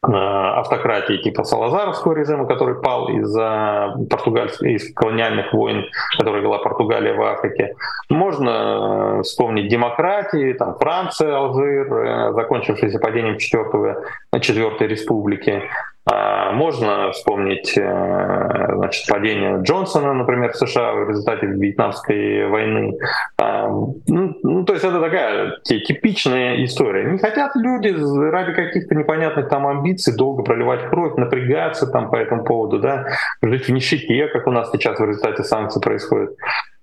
автократии 0.04 1.18
типа 1.18 1.44
Салазаровского 1.44 2.14
режима, 2.14 2.46
который 2.46 2.76
пал 2.76 3.08
из-за 3.10 3.96
португальских, 4.10 4.68
из 4.68 4.94
колониальных 4.94 5.54
войн, 5.54 5.86
которые 6.18 6.44
вела 6.44 6.58
Португалия 6.60 7.14
в 7.14 7.22
Африке. 7.22 7.76
Можно 8.10 9.22
вспомнить 9.24 9.70
демократии, 9.70 10.54
там 10.54 10.76
Франция, 10.76 11.36
Алжир, 11.36 12.34
закончившийся 12.34 13.00
падением 13.00 13.38
четвертого, 13.38 14.04
четвертой 14.42 14.88
республики. 14.88 15.64
А, 16.06 16.52
можно 16.52 17.12
вспомнить 17.12 17.78
э, 17.78 18.68
значит, 18.76 19.08
падение 19.08 19.62
Джонсона, 19.62 20.14
например, 20.14 20.52
в 20.52 20.58
США 20.58 20.94
в 20.94 21.10
результате 21.10 21.48
Вьетнамской 21.48 22.48
войны. 22.48 22.98
А, 23.38 23.70
ну, 23.70 24.38
ну, 24.44 24.66
то 24.66 24.74
есть 24.74 24.84
это 24.84 25.00
такая 25.00 25.60
типичная 25.64 26.64
история. 26.66 27.10
Не 27.10 27.20
хотят 27.20 27.56
люди 27.56 27.96
ради 28.30 28.54
каких-то 28.54 28.96
непонятных 28.96 29.48
там 29.48 29.66
амбиций 29.66 30.16
долго 30.18 30.44
проливать 30.44 30.90
кровь, 30.90 31.16
напрягаться 31.16 31.88
там 31.88 32.10
по 32.10 32.18
этому 32.18 32.44
поводу, 32.44 32.80
да, 32.80 33.06
жить 33.42 33.68
в 33.68 33.72
нищете, 33.72 34.28
как 34.28 34.46
у 34.48 34.52
нас 34.52 34.72
сейчас 34.72 35.00
в 35.00 35.06
результате 35.06 35.44
санкций 35.44 35.82
происходит. 35.82 36.32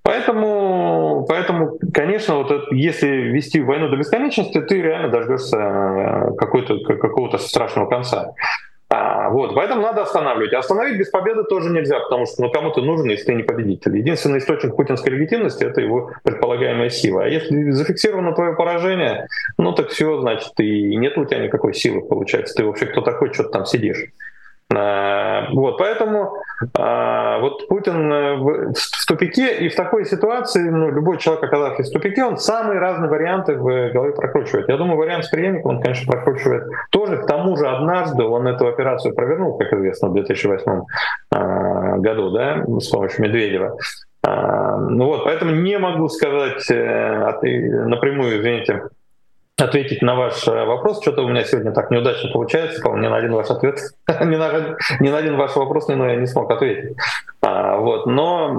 Поэтому, 0.02 1.26
поэтому, 1.28 1.78
конечно, 1.92 2.36
вот 2.36 2.50
это, 2.50 2.74
если 2.74 3.06
вести 3.06 3.60
войну 3.60 3.90
до 3.90 3.96
бесконечности, 3.96 4.60
ты 4.62 4.80
реально 4.80 5.10
дождешься 5.10 5.58
э, 5.58 6.34
какого-то 6.38 7.36
страшного 7.36 7.86
конца. 7.86 8.32
А, 8.92 9.30
вот, 9.30 9.54
поэтому 9.54 9.82
надо 9.82 10.02
останавливать. 10.02 10.52
Остановить 10.52 10.98
без 10.98 11.10
победы 11.10 11.44
тоже 11.44 11.70
нельзя, 11.70 12.00
потому 12.00 12.26
что 12.26 12.42
ну, 12.42 12.50
кому 12.50 12.72
ты 12.72 12.80
нужен, 12.80 13.08
если 13.08 13.26
ты 13.26 13.34
не 13.34 13.44
победитель. 13.44 13.96
Единственный 13.96 14.38
источник 14.38 14.74
путинской 14.74 15.12
легитимности— 15.12 15.62
это 15.64 15.80
его 15.80 16.10
предполагаемая 16.24 16.90
сила. 16.90 17.22
А 17.22 17.28
если 17.28 17.70
зафиксировано 17.70 18.34
твое 18.34 18.56
поражение, 18.56 19.28
ну 19.58 19.72
так 19.72 19.90
все, 19.90 20.20
значит, 20.20 20.52
и 20.58 20.96
нет 20.96 21.16
у 21.16 21.24
тебя 21.24 21.38
никакой 21.38 21.72
силы, 21.72 22.02
получается. 22.02 22.54
Ты 22.56 22.64
вообще 22.64 22.86
кто 22.86 23.00
такой, 23.00 23.32
что 23.32 23.44
ты 23.44 23.50
там 23.50 23.64
сидишь. 23.64 24.06
А, 24.72 25.48
вот, 25.52 25.78
поэтому 25.78 26.32
а, 26.78 27.40
вот 27.40 27.66
Путин 27.66 28.12
э, 28.12 28.36
в 28.36 29.06
тупике, 29.08 29.56
и 29.58 29.68
в 29.68 29.74
такой 29.74 30.04
ситуации 30.04 30.68
ну, 30.68 30.90
любой 30.90 31.18
человек, 31.18 31.42
оказавшись 31.42 31.90
в 31.90 31.92
тупике, 31.92 32.22
он 32.22 32.36
самые 32.36 32.78
разные 32.78 33.10
варианты 33.10 33.56
в 33.56 33.92
голове 33.92 34.12
прокручивает. 34.12 34.68
Я 34.68 34.76
думаю, 34.76 34.96
вариант 34.96 35.24
с 35.24 35.28
преемником 35.28 35.76
он, 35.76 35.82
конечно, 35.82 36.12
прокручивает 36.12 36.68
тоже. 36.90 37.16
К 37.16 37.26
тому 37.26 37.56
же 37.56 37.66
однажды 37.66 38.22
он 38.22 38.46
эту 38.46 38.68
операцию 38.68 39.12
провернул, 39.12 39.58
как 39.58 39.72
известно, 39.72 40.08
в 40.08 40.14
2008 40.14 40.82
а, 41.32 41.98
году, 41.98 42.30
да, 42.30 42.64
с 42.78 42.88
помощью 42.88 43.24
Медведева. 43.24 43.76
Ну 44.22 45.06
вот, 45.06 45.24
поэтому 45.24 45.52
не 45.52 45.78
могу 45.78 46.08
сказать 46.10 46.70
э, 46.70 47.86
напрямую, 47.86 48.38
извините, 48.38 48.82
ответить 49.60 50.02
на 50.02 50.14
ваш 50.14 50.46
э, 50.46 50.64
вопрос. 50.64 51.00
Что-то 51.00 51.22
у 51.22 51.28
меня 51.28 51.44
сегодня 51.44 51.72
так 51.72 51.90
неудачно 51.90 52.30
получается, 52.30 52.80
по-моему, 52.82 53.04
ни 53.04 53.08
на 53.08 53.16
один 53.16 53.32
ваш 53.32 53.50
ответ, 53.50 53.78
ни, 54.20 54.36
на, 54.36 54.76
ни 55.00 55.08
на 55.08 55.18
один 55.18 55.36
ваш 55.36 55.56
вопрос 55.56 55.88
но 55.88 56.08
я 56.08 56.16
не 56.16 56.26
смог 56.26 56.50
ответить. 56.50 56.96
А, 57.42 57.78
вот, 57.78 58.06
но, 58.06 58.52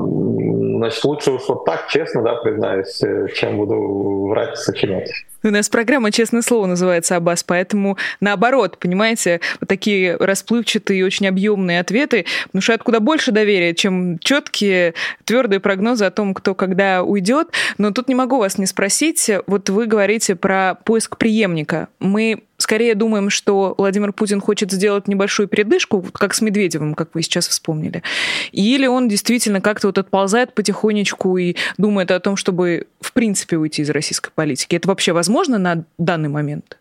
значит, 0.78 1.04
лучше 1.04 1.32
уж 1.32 1.48
вот 1.48 1.66
так, 1.66 1.88
честно, 1.88 2.22
да, 2.24 2.36
признаюсь, 2.36 3.02
э, 3.04 3.28
чем 3.34 3.58
буду 3.58 4.28
врать, 4.28 4.58
сочинять. 4.58 5.12
У 5.44 5.50
нас 5.50 5.70
программа 5.70 6.12
«Честное 6.12 6.44
слово» 6.44 6.68
называется, 6.68 7.16
Аббас, 7.16 7.44
поэтому 7.44 7.98
наоборот, 8.20 8.78
понимаете, 8.78 9.42
вот 9.60 9.68
такие 9.68 10.16
расплывчатые 10.18 11.00
и 11.00 11.04
очень 11.04 11.28
объемные 11.28 11.80
ответы 11.80 12.26
внушают 12.54 12.84
куда 12.84 13.00
больше 13.00 13.32
доверия, 13.32 13.74
чем 13.74 14.20
четкие, 14.20 14.94
твердые 15.26 15.60
прогнозы 15.60 16.06
о 16.06 16.12
том, 16.12 16.36
кто 16.36 16.54
когда 16.54 17.02
уйдет. 17.02 17.50
Но 17.80 17.90
тут 17.90 18.08
не 18.08 18.14
могу 18.14 18.38
вас 18.38 18.60
не 18.60 18.68
спросить, 18.68 19.32
вот 19.48 19.68
вы 19.72 19.88
говорите 19.88 20.36
про 20.36 20.76
поиск 20.76 21.18
преемника. 21.18 21.88
Мы 22.00 22.44
скорее 22.58 22.94
думаем, 22.94 23.32
что 23.32 23.74
Владимир 23.80 24.14
Путин 24.14 24.40
хочет 24.40 24.72
сделать 24.72 25.08
небольшую 25.08 25.48
передышку, 25.48 26.06
как 26.14 26.36
с 26.36 26.42
Медведевым, 26.42 26.94
как 26.94 27.16
вы 27.16 27.24
сейчас 27.24 27.48
вспомнили, 27.48 28.04
или 28.52 28.86
он 28.86 29.08
действительно 29.08 29.62
как-то 29.62 29.88
вот 29.88 29.98
отползает 29.98 30.54
потихонечку 30.54 31.38
и 31.38 31.56
думает 31.80 32.12
о 32.12 32.20
том, 32.20 32.36
чтобы 32.36 32.86
в 33.00 33.14
принципе 33.14 33.58
уйти 33.58 33.82
из 33.82 33.90
российской 33.90 34.30
политики. 34.30 34.76
Это 34.76 34.88
вообще 34.88 35.12
возможно 35.12 35.31
на 35.58 35.84
данный 35.98 36.30
момент? 36.30 36.78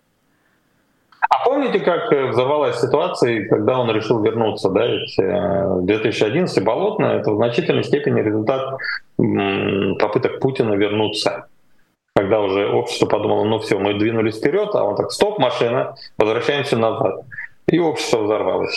А 1.29 1.45
помните, 1.45 1.81
как 1.81 2.13
э, 2.13 2.29
взорвалась 2.29 2.81
ситуация, 2.81 3.49
когда 3.49 3.79
он 3.79 3.91
решил 3.91 4.21
вернуться? 4.23 4.71
Да? 4.71 4.87
Ведь 4.87 5.17
2011 5.87 6.59
э, 6.59 6.61
Болотное— 6.61 7.19
это 7.21 7.33
в 7.33 7.37
значительной 7.37 7.85
степени 7.85 8.21
результат 8.21 8.79
попыток 9.17 10.41
Путина 10.41 10.75
вернуться 10.75 11.47
когда 12.21 12.41
уже 12.41 12.69
общество 12.69 13.07
подумало, 13.07 13.45
ну 13.45 13.59
все, 13.61 13.79
мы 13.79 13.95
двинулись 13.95 14.37
вперед, 14.37 14.75
а 14.75 14.85
он 14.85 14.97
так, 14.97 15.11
стоп, 15.11 15.39
машина, 15.39 15.95
возвращаемся 16.19 16.77
назад. 16.77 17.25
И 17.67 17.79
общество 17.79 18.19
взорвалось. 18.19 18.77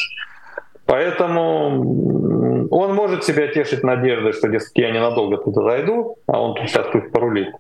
Поэтому 0.86 2.68
он 2.70 2.96
может 2.96 3.24
себя 3.24 3.48
тешить 3.48 3.84
надеждой, 3.84 4.34
что, 4.34 4.48
дескать, 4.48 4.78
я 4.78 4.92
ненадолго 4.92 5.38
туда 5.38 5.64
зайду, 5.64 6.18
а 6.28 6.42
он 6.42 6.56
тут 6.56 6.70
сейчас 6.70 6.88
тут 6.92 7.12
порулит. 7.12 7.54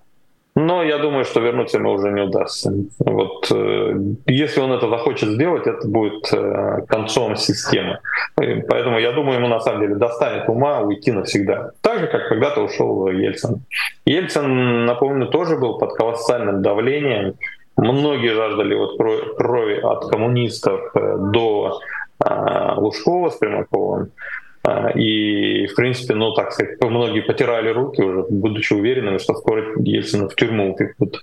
Но 0.55 0.83
я 0.83 0.99
думаю, 0.99 1.25
что 1.25 1.39
вернуться 1.39 1.77
ему 1.77 1.93
уже 1.93 2.11
не 2.11 2.21
удастся. 2.21 2.71
Вот, 2.99 3.51
э, 3.51 3.95
если 4.27 4.61
он 4.61 4.71
это 4.71 4.87
захочет 4.87 5.29
сделать, 5.29 5.65
это 5.65 5.87
будет 5.87 6.31
э, 6.31 6.85
концом 6.87 7.35
системы. 7.35 7.99
Поэтому 8.35 8.99
я 8.99 9.13
думаю, 9.13 9.39
ему 9.39 9.47
на 9.47 9.59
самом 9.59 9.81
деле 9.81 9.95
достанет 9.95 10.47
ума 10.47 10.81
уйти 10.81 11.11
навсегда. 11.11 11.71
Так 11.81 12.01
же, 12.01 12.07
как 12.07 12.27
когда-то 12.27 12.61
ушел 12.61 13.07
Ельцин. 13.07 13.63
Ельцин, 14.05 14.85
напомню, 14.85 15.27
тоже 15.27 15.57
был 15.57 15.79
под 15.79 15.93
колоссальным 15.93 16.61
давлением. 16.61 17.33
Многие 17.75 18.35
жаждали 18.35 18.75
вот 18.75 18.97
крови 19.37 19.79
от 19.79 20.07
коммунистов 20.09 20.81
э, 20.93 21.17
до 21.31 21.79
Лужкова 22.77 23.29
с 23.31 23.37
Примаковым. 23.37 24.11
А, 24.65 24.91
и, 24.91 25.67
в 25.67 25.75
принципе, 25.75 26.15
ну, 26.15 26.33
так 26.33 26.53
сказать, 26.53 26.81
многие 26.81 27.21
потирали 27.21 27.69
руки 27.69 28.01
уже, 28.01 28.25
будучи 28.29 28.73
уверенными, 28.73 29.17
что 29.17 29.33
скоро 29.33 29.63
Ельцина 29.77 30.29
в 30.29 30.35
тюрьму 30.35 30.71
упекут. 30.71 31.21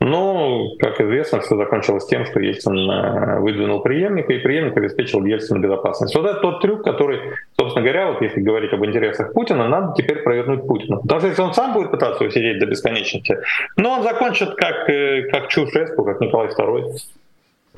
Но, 0.00 0.70
как 0.80 1.00
известно, 1.00 1.40
все 1.40 1.56
закончилось 1.56 2.06
тем, 2.06 2.26
что 2.26 2.40
Ельцин 2.40 2.90
э, 2.90 3.38
выдвинул 3.38 3.80
преемника, 3.82 4.32
и 4.32 4.38
преемник 4.38 4.76
обеспечил 4.76 5.24
Ельцину 5.24 5.60
безопасность. 5.60 6.16
Вот 6.16 6.26
это 6.26 6.40
тот 6.40 6.60
трюк, 6.60 6.82
который, 6.82 7.20
собственно 7.56 7.84
говоря, 7.84 8.10
вот 8.10 8.20
если 8.20 8.40
говорить 8.40 8.72
об 8.72 8.84
интересах 8.84 9.32
Путина, 9.32 9.68
надо 9.68 9.94
теперь 9.96 10.22
провернуть 10.22 10.66
Путина. 10.66 10.96
Потому 10.96 11.20
что 11.20 11.28
если 11.28 11.42
он 11.42 11.54
сам 11.54 11.72
будет 11.74 11.92
пытаться 11.92 12.24
усидеть 12.24 12.58
до 12.58 12.66
бесконечности, 12.66 13.38
но 13.76 13.92
он 13.92 14.02
закончит 14.02 14.56
как, 14.56 14.90
э, 14.90 15.28
как 15.30 15.48
Чушеску, 15.48 16.04
как 16.04 16.20
Николай 16.20 16.48
II. 16.48 16.94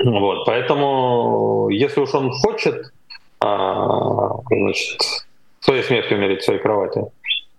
Вот, 0.05 0.47
поэтому, 0.47 1.69
если 1.71 2.01
уж 2.01 2.15
он 2.15 2.31
хочет 2.31 2.87
значит, 4.49 5.03
своей 5.61 5.83
смертью 5.83 6.19
умереть 6.19 6.43
в 6.43 6.45
своей 6.45 6.61
кровати, 6.61 7.05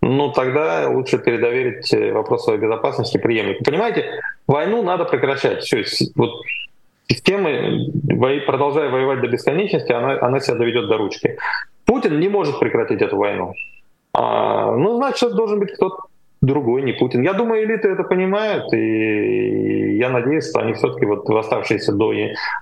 ну 0.02 0.32
тогда 0.32 0.88
лучше 0.90 1.18
передоверить 1.18 1.92
э, 1.94 2.12
вопрос 2.12 2.44
своей 2.44 2.60
безопасности 2.60 3.18
преемнику. 3.18 3.64
Понимаете, 3.64 4.22
войну 4.48 4.84
надо 4.84 5.06
прекращать. 5.06 5.64
Все, 5.64 5.84
вот 6.16 6.32
система, 7.08 7.50
продолжая 8.46 8.90
воевать 8.90 9.22
до 9.22 9.28
бесконечности, 9.28 9.92
она, 9.92 10.20
она 10.22 10.40
себя 10.40 10.58
доведет 10.58 10.88
до 10.88 10.98
ручки. 10.98 11.38
Путин 11.86 12.20
не 12.20 12.30
может 12.30 12.60
прекратить 12.60 13.02
эту 13.02 13.18
войну. 13.18 13.54
А, 14.14 14.72
ну, 14.72 14.98
значит, 14.98 15.34
должен 15.34 15.60
быть 15.60 15.74
кто-то 15.74 15.98
другой, 16.46 16.82
не 16.84 16.94
Путин. 16.94 17.22
Я 17.22 17.34
думаю, 17.34 17.64
элиты 17.64 17.90
это 17.90 18.04
понимают, 18.04 18.72
и 18.74 19.98
я 19.98 20.10
надеюсь, 20.10 20.50
что 20.50 20.62
они 20.62 20.74
все-таки 20.74 21.06
вот 21.06 21.28
в 21.28 21.36
оставшееся 21.36 21.94
до, 21.94 22.14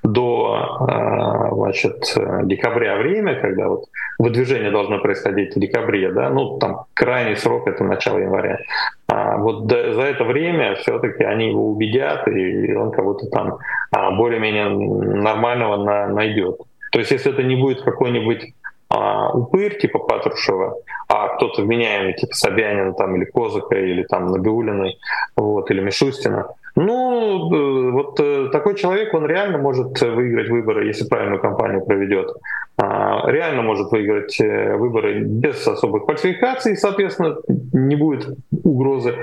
до 0.03 0.55
а, 0.87 1.55
значит, 1.55 2.15
декабря 2.43 2.97
время, 2.97 3.39
когда 3.39 3.67
вот 3.67 3.85
выдвижение 4.19 4.71
должно 4.71 4.99
происходить 4.99 5.55
в 5.55 5.59
декабре, 5.59 6.11
да, 6.11 6.29
ну 6.29 6.57
там 6.59 6.85
крайний 6.93 7.35
срок 7.35 7.67
это 7.67 7.83
начало 7.83 8.19
января. 8.19 8.59
А 9.07 9.37
вот 9.37 9.69
за 9.69 10.01
это 10.01 10.23
время 10.23 10.75
все-таки 10.75 11.23
они 11.23 11.49
его 11.49 11.67
убедят, 11.69 12.27
и 12.27 12.73
он 12.73 12.91
кого-то 12.91 13.27
там 13.27 13.57
а, 13.91 14.11
более-менее 14.11 14.69
нормального 14.69 15.83
на, 15.83 16.07
найдет. 16.07 16.57
То 16.91 16.99
есть 16.99 17.11
если 17.11 17.31
это 17.31 17.43
не 17.43 17.55
будет 17.55 17.81
какой-нибудь 17.81 18.53
а, 18.93 19.31
упырь 19.33 19.79
типа 19.79 19.99
Патрушева, 19.99 20.77
а 21.07 21.29
кто-то 21.29 21.63
вменяемый 21.63 22.13
типа 22.13 22.35
Собянина 22.35 22.93
там, 22.93 23.15
или 23.15 23.25
Козыка, 23.25 23.75
или 23.75 24.03
там 24.03 24.27
Набиулиной, 24.27 24.99
вот, 25.35 25.71
или 25.71 25.81
Мишустина, 25.81 26.47
ну, 26.75 27.53
э, 27.53 27.91
вот 27.91 28.19
э, 28.19 28.49
такой 28.51 28.75
человек, 28.75 29.13
он 29.13 29.25
реально 29.25 29.59
может 29.59 30.01
выиграть 30.01 30.49
выборы, 30.49 30.87
если 30.87 31.07
правильную 31.07 31.39
кампанию 31.39 31.85
проведет. 31.85 32.35
А, 32.77 33.29
реально 33.29 33.61
может 33.61 33.91
выиграть 33.91 34.39
э, 34.41 34.75
выборы 34.75 35.21
без 35.21 35.67
особых 35.67 36.05
фальсификаций, 36.05 36.75
соответственно, 36.75 37.37
не 37.73 37.95
будет 37.95 38.37
угрозы 38.63 39.15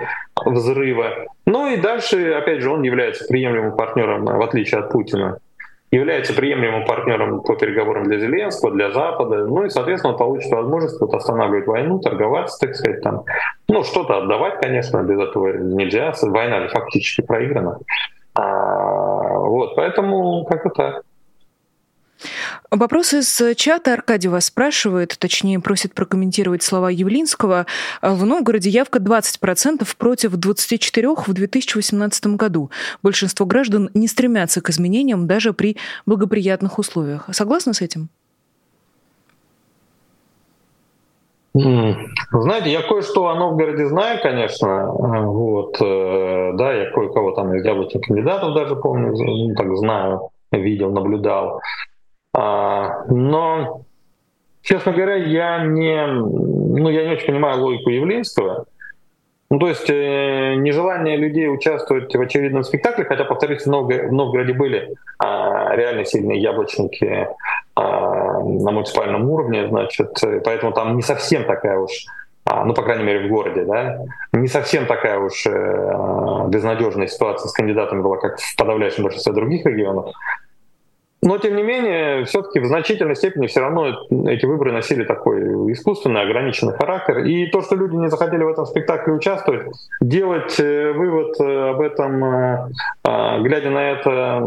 взрыва. 0.44 1.26
Ну 1.46 1.72
и 1.72 1.76
дальше, 1.76 2.33
опять 2.33 2.61
же, 2.61 2.70
он 2.70 2.83
является 2.83 3.26
приемлемым 3.26 3.76
партнером, 3.76 4.24
в 4.24 4.42
отличие 4.42 4.80
от 4.80 4.90
Путина 4.90 5.38
является 5.90 6.35
приемлемым 6.35 6.85
партнером 6.85 7.42
по 7.42 7.57
переговорам 7.57 8.05
для 8.05 8.18
Зеленского, 8.18 8.72
для 8.72 8.92
Запада, 8.92 9.46
ну 9.46 9.64
и, 9.64 9.70
соответственно, 9.70 10.14
получит 10.14 10.50
возможность 10.53 11.00
вот 11.00 11.12
останавливать 11.14 11.66
войну, 11.66 11.98
торговаться, 11.98 12.66
так 12.66 12.76
сказать, 12.76 13.03
там, 13.03 13.24
ну, 13.68 13.83
что-то 13.83 14.18
отдавать, 14.18 14.61
конечно, 14.61 15.03
без 15.03 15.18
этого 15.18 15.57
нельзя, 15.57 16.12
война 16.22 16.68
фактически 16.68 17.22
проиграна. 17.22 17.79
А, 18.35 19.38
вот, 19.38 19.74
поэтому 19.74 20.44
как-то 20.44 20.70
так. 20.70 21.03
Вопрос 22.70 23.12
из 23.14 23.42
чата. 23.56 23.94
Аркадий 23.94 24.28
вас 24.28 24.44
спрашивает, 24.44 25.16
точнее 25.18 25.59
просит 25.59 25.92
прокомментировать 25.92 26.62
слова 26.62 26.88
Явлинского. 26.88 27.66
В 28.00 28.24
Новгороде 28.24 28.70
явка 28.70 29.00
20% 29.00 29.85
против 29.98 30.35
24% 30.35 31.24
в 31.26 31.33
2018 31.33 32.26
году. 32.37 32.70
Большинство 33.02 33.44
граждан 33.44 33.90
не 33.94 34.06
стремятся 34.06 34.61
к 34.61 34.70
изменениям 34.70 35.26
даже 35.26 35.52
при 35.52 35.78
благоприятных 36.06 36.78
условиях. 36.78 37.28
Согласны 37.33 37.74
с 37.74 37.80
этим? 37.80 38.09
Знаете, 41.52 42.70
я 42.70 42.83
кое-что 42.83 43.30
о 43.30 43.35
Новгороде 43.35 43.87
знаю, 43.88 44.20
конечно. 44.22 44.92
Вот, 44.92 45.76
э, 45.83 46.52
да, 46.54 46.72
я 46.72 46.92
кое-кого 46.92 47.33
там 47.33 47.52
из 47.56 47.64
яблочных 47.64 48.04
кандидатов 48.04 48.54
даже 48.54 48.76
помню, 48.76 49.12
ну, 49.12 49.54
так 49.56 49.76
знаю, 49.76 50.30
видел, 50.52 50.92
наблюдал. 50.92 51.61
А, 52.32 53.04
но, 53.08 53.82
честно 54.62 54.92
говоря, 54.92 55.16
я 55.16 55.64
не, 55.64 56.06
ну, 56.06 56.88
я 56.88 57.06
не 57.06 57.14
очень 57.14 57.26
понимаю 57.26 57.60
логику 57.60 57.90
Явлинского. 57.90 58.66
Ну, 59.52 59.58
то 59.58 59.68
есть 59.68 59.90
э, 59.90 60.54
нежелание 60.54 61.16
людей 61.16 61.52
участвовать 61.52 62.14
в 62.14 62.20
очередном 62.20 62.62
спектакле, 62.62 63.04
хотя, 63.04 63.24
повторюсь, 63.24 63.62
в, 63.62 63.66
Новгороде, 63.66 64.06
в 64.06 64.12
Новгороде 64.12 64.52
были 64.52 64.94
а, 65.18 65.74
реально 65.74 66.04
сильные 66.04 66.40
яблочники 66.40 67.26
а, 67.74 68.38
на 68.38 68.70
муниципальном 68.70 69.28
уровне, 69.28 69.66
значит, 69.66 70.22
поэтому 70.44 70.72
там 70.72 70.94
не 70.94 71.02
совсем 71.02 71.44
такая 71.46 71.78
уж 71.78 71.90
а, 72.44 72.64
ну, 72.64 72.74
по 72.74 72.82
крайней 72.82 73.04
мере, 73.04 73.26
в 73.26 73.28
городе, 73.28 73.64
да, 73.64 73.98
не 74.32 74.48
совсем 74.48 74.86
такая 74.86 75.18
уж 75.18 75.46
э, 75.46 76.48
безнадежная 76.48 77.06
ситуация 77.06 77.48
с 77.48 77.52
кандидатами 77.52 78.02
была, 78.02 78.16
как 78.16 78.40
в 78.40 78.56
подавляющем 78.56 79.04
большинстве 79.04 79.32
других 79.32 79.64
регионов. 79.66 80.12
Но, 81.22 81.37
тем 81.37 81.54
не 81.54 81.62
менее, 81.62 82.24
все-таки 82.24 82.61
в 82.61 82.66
значительной 82.66 83.14
степени 83.14 83.46
все 83.46 83.61
равно 83.61 84.06
эти 84.26 84.46
выборы 84.46 84.72
носили 84.72 85.04
такой 85.04 85.40
искусственный, 85.72 86.22
ограниченный 86.22 86.72
характер. 86.72 87.18
И 87.18 87.46
то, 87.50 87.61
что 87.61 87.76
люди 87.76 87.94
не 87.94 88.09
захотели 88.09 88.42
в 88.42 88.48
этом 88.48 88.64
спектакле 88.64 89.12
участвовать, 89.12 89.66
делать 90.00 90.59
э, 90.59 90.92
вывод 90.92 91.38
э, 91.38 91.70
об 91.70 91.80
этом, 91.83 92.24
э, 92.24 92.68
а, 93.04 93.38
глядя 93.40 93.68
на 93.68 93.90
это, 93.90 94.40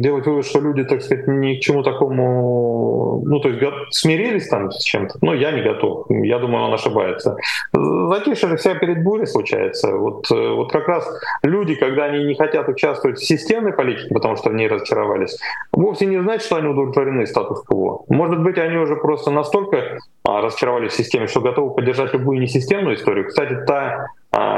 делать 0.00 0.26
вывод, 0.26 0.44
что 0.44 0.60
люди, 0.60 0.82
так 0.82 1.00
сказать, 1.02 1.28
ни 1.28 1.56
к 1.56 1.60
чему 1.60 1.84
такому, 1.84 3.22
ну, 3.24 3.38
то 3.38 3.48
есть 3.48 3.62
смирились 3.90 4.48
там 4.48 4.72
с 4.72 4.82
чем-то, 4.82 5.18
ну, 5.20 5.32
я 5.32 5.52
не 5.52 5.62
готов. 5.62 6.06
Я 6.10 6.40
думаю, 6.40 6.64
он 6.64 6.74
ошибается. 6.74 7.36
Затишье 7.72 8.48
же 8.48 8.56
вся 8.56 8.74
перед 8.74 9.04
бурей 9.04 9.28
случается. 9.28 9.96
Вот, 9.96 10.28
вот 10.30 10.72
как 10.72 10.88
раз 10.88 11.08
люди, 11.44 11.76
когда 11.76 12.06
они 12.06 12.24
не 12.24 12.34
хотят 12.34 12.68
участвовать 12.68 13.18
в 13.18 13.24
системной 13.24 13.72
политике, 13.72 14.12
потому 14.12 14.36
что 14.36 14.50
в 14.50 14.54
ней 14.54 14.66
разочаровались, 14.66 15.38
вовсе 15.72 16.06
не 16.06 16.15
не 16.16 16.22
значит, 16.22 16.46
что 16.46 16.56
они 16.56 16.68
удовлетворены 16.68 17.26
статус-кво. 17.26 18.04
Может 18.08 18.42
быть, 18.42 18.58
они 18.58 18.76
уже 18.76 18.96
просто 18.96 19.30
настолько 19.30 19.98
а, 20.24 20.40
разочаровались 20.40 20.92
в 20.92 20.96
системе, 20.96 21.26
что 21.26 21.40
готовы 21.40 21.74
поддержать 21.74 22.12
любую 22.12 22.40
несистемную 22.40 22.96
историю. 22.96 23.28
Кстати, 23.28 23.56
та 23.66 24.06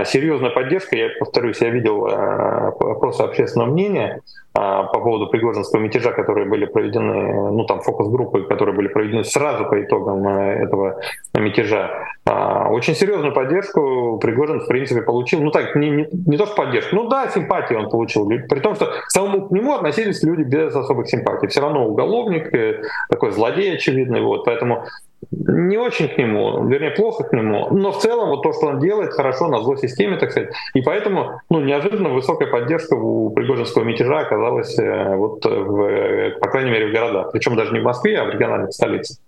серьезная 0.04 0.50
поддержка, 0.50 0.96
я 0.96 1.08
повторюсь, 1.18 1.60
я 1.60 1.70
видел 1.70 2.06
а, 2.06 2.68
опросы 2.68 3.22
общественного 3.22 3.70
мнения 3.70 4.22
а, 4.54 4.84
по 4.84 5.00
поводу 5.00 5.28
Пригожинского 5.28 5.80
мятежа, 5.80 6.10
которые 6.12 6.48
были 6.48 6.64
проведены, 6.64 7.50
ну 7.52 7.64
там 7.64 7.80
фокус-группы, 7.80 8.42
которые 8.42 8.74
были 8.74 8.88
проведены 8.88 9.24
сразу 9.24 9.66
по 9.66 9.80
итогам 9.80 10.26
этого 10.26 11.00
мятежа. 11.34 12.04
Очень 12.24 12.94
серьезную 12.94 13.32
поддержку 13.32 14.18
Пригожин, 14.18 14.60
в 14.60 14.66
принципе, 14.66 15.02
получил. 15.02 15.42
Ну 15.42 15.50
так, 15.50 15.74
не, 15.76 15.90
не, 15.90 16.08
не 16.26 16.36
то 16.36 16.46
что 16.46 16.56
поддержку, 16.56 16.96
ну 16.96 17.08
да, 17.08 17.28
симпатии 17.28 17.74
он 17.74 17.88
получил. 17.88 18.28
При 18.28 18.60
том, 18.60 18.74
что 18.74 18.86
к 18.86 19.10
самому 19.10 19.48
к 19.48 19.50
нему 19.50 19.74
относились 19.74 20.22
люди 20.22 20.42
без 20.42 20.74
особых 20.74 21.08
симпатий. 21.08 21.48
Все 21.48 21.60
равно 21.60 21.86
уголовник, 21.86 22.52
э, 22.54 22.82
такой 23.08 23.30
злодей 23.30 23.74
очевидный. 23.74 24.20
Вот, 24.20 24.44
поэтому 24.44 24.84
не 25.30 25.76
очень 25.76 26.08
к 26.08 26.16
нему, 26.16 26.66
вернее, 26.68 26.90
плохо 26.90 27.24
к 27.24 27.32
нему, 27.32 27.68
но 27.70 27.92
в 27.92 27.98
целом 27.98 28.28
вот 28.28 28.42
то, 28.42 28.52
что 28.52 28.66
он 28.66 28.78
делает, 28.78 29.12
хорошо 29.12 29.48
на 29.48 29.60
зло 29.60 29.76
системе, 29.76 30.16
так 30.16 30.30
сказать. 30.30 30.50
И 30.74 30.80
поэтому 30.80 31.40
ну, 31.50 31.60
неожиданно 31.60 32.10
высокая 32.10 32.48
поддержка 32.48 32.94
у 32.94 33.30
Пригожинского 33.30 33.84
мятежа 33.84 34.20
оказалась 34.20 34.78
э, 34.78 35.16
вот 35.16 35.44
в, 35.44 36.38
по 36.40 36.48
крайней 36.48 36.70
мере, 36.70 36.88
в 36.88 36.92
городах. 36.92 37.32
Причем 37.32 37.56
даже 37.56 37.72
не 37.72 37.80
в 37.80 37.84
Москве, 37.84 38.18
а 38.18 38.24
в 38.24 38.30
региональных 38.30 38.72
столицах. 38.72 39.18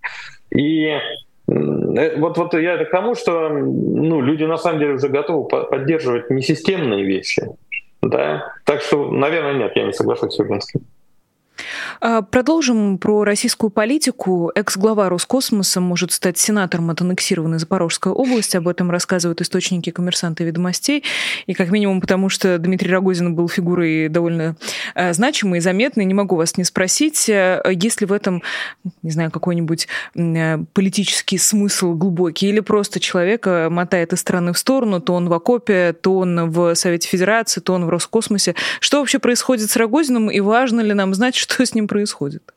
И 0.50 0.86
э, 0.86 1.00
вот, 1.48 2.38
вот 2.38 2.54
я 2.54 2.74
это 2.74 2.84
к 2.84 2.90
тому, 2.90 3.14
что 3.14 3.48
ну, 3.48 4.20
люди 4.20 4.44
на 4.44 4.58
самом 4.58 4.78
деле 4.78 4.94
уже 4.94 5.08
готовы 5.08 5.48
поддерживать 5.48 6.30
несистемные 6.30 7.04
вещи. 7.04 7.46
Да? 8.00 8.52
Так 8.64 8.80
что, 8.80 9.10
наверное, 9.10 9.54
нет, 9.54 9.72
я 9.74 9.84
не 9.84 9.92
соглашусь 9.92 10.34
с 10.34 10.38
Юргенским. 10.38 10.82
А, 12.00 12.22
продолжим 12.22 12.98
про 12.98 13.24
российскую 13.24 13.70
политику. 13.70 14.50
Экс-глава 14.54 15.08
Роскосмоса 15.08 15.80
может 15.80 16.12
стать 16.12 16.38
сенатором 16.38 16.90
от 16.90 17.00
аннексированной 17.00 17.58
Запорожской 17.58 18.12
области. 18.12 18.56
Об 18.56 18.68
этом 18.68 18.90
рассказывают 18.90 19.40
источники 19.40 19.90
коммерсанта 19.90 20.42
и 20.42 20.46
ведомостей. 20.46 21.04
И 21.46 21.54
как 21.54 21.70
минимум 21.70 22.00
потому, 22.00 22.28
что 22.28 22.58
Дмитрий 22.58 22.90
Рогозин 22.90 23.34
был 23.34 23.48
фигурой 23.48 24.08
довольно 24.08 24.56
а, 24.94 25.12
значимой 25.12 25.58
и 25.58 25.60
заметной. 25.60 26.04
Не 26.04 26.14
могу 26.14 26.36
вас 26.36 26.56
не 26.56 26.64
спросить, 26.64 27.28
а, 27.28 27.62
есть 27.70 28.00
ли 28.00 28.06
в 28.06 28.12
этом, 28.12 28.42
не 29.02 29.10
знаю, 29.10 29.30
какой-нибудь 29.30 29.88
политический 30.72 31.38
смысл 31.38 31.94
глубокий, 31.94 32.48
или 32.48 32.60
просто 32.60 33.00
человека 33.00 33.68
мотает 33.70 34.12
из 34.12 34.20
страны 34.20 34.52
в 34.52 34.58
сторону, 34.58 35.00
то 35.00 35.14
он 35.14 35.28
в 35.28 35.32
окопе, 35.32 35.92
то 35.92 36.18
он 36.18 36.50
в 36.50 36.74
Совете 36.74 37.08
Федерации, 37.08 37.60
то 37.60 37.74
он 37.74 37.84
в 37.84 37.88
Роскосмосе. 37.88 38.54
Что 38.80 38.98
вообще 38.98 39.18
происходит 39.18 39.70
с 39.70 39.76
Рогозиным, 39.76 40.30
и 40.30 40.40
важно 40.40 40.80
ли 40.80 40.92
нам 40.94 41.14
знать, 41.14 41.34
что 41.34 41.49
с 41.58 41.74
ним 41.74 41.88
происходит? 41.88 42.54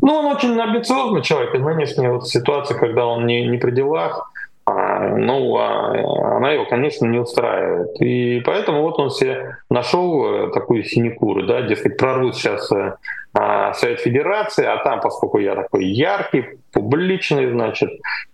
Ну, 0.00 0.14
он 0.14 0.26
очень 0.26 0.58
амбициозный 0.58 1.22
человек, 1.22 1.54
и 1.54 1.58
нынешняя 1.58 2.10
вот 2.10 2.28
ситуация, 2.28 2.78
когда 2.78 3.06
он 3.06 3.26
не, 3.26 3.46
не 3.46 3.58
при 3.58 3.70
делах, 3.70 4.32
а, 4.64 5.16
ну, 5.16 5.56
а, 5.56 6.36
она 6.36 6.52
его, 6.52 6.66
конечно, 6.66 7.06
не 7.06 7.18
устраивает. 7.18 8.00
И 8.00 8.40
поэтому 8.44 8.82
вот 8.82 8.98
он 8.98 9.10
себе 9.10 9.56
нашел 9.70 10.24
э, 10.24 10.52
такую 10.52 10.84
синекуру, 10.84 11.46
да, 11.46 11.62
дескать, 11.62 11.96
прорвут 11.96 12.36
сейчас 12.36 12.70
э, 12.72 12.96
а, 13.34 13.72
Совет 13.74 14.00
Федерации, 14.00 14.64
а 14.64 14.82
там, 14.84 15.00
поскольку 15.00 15.38
я 15.38 15.56
такой 15.56 15.86
яркий, 15.86 16.60
публичный, 16.72 17.50
значит, 17.50 17.90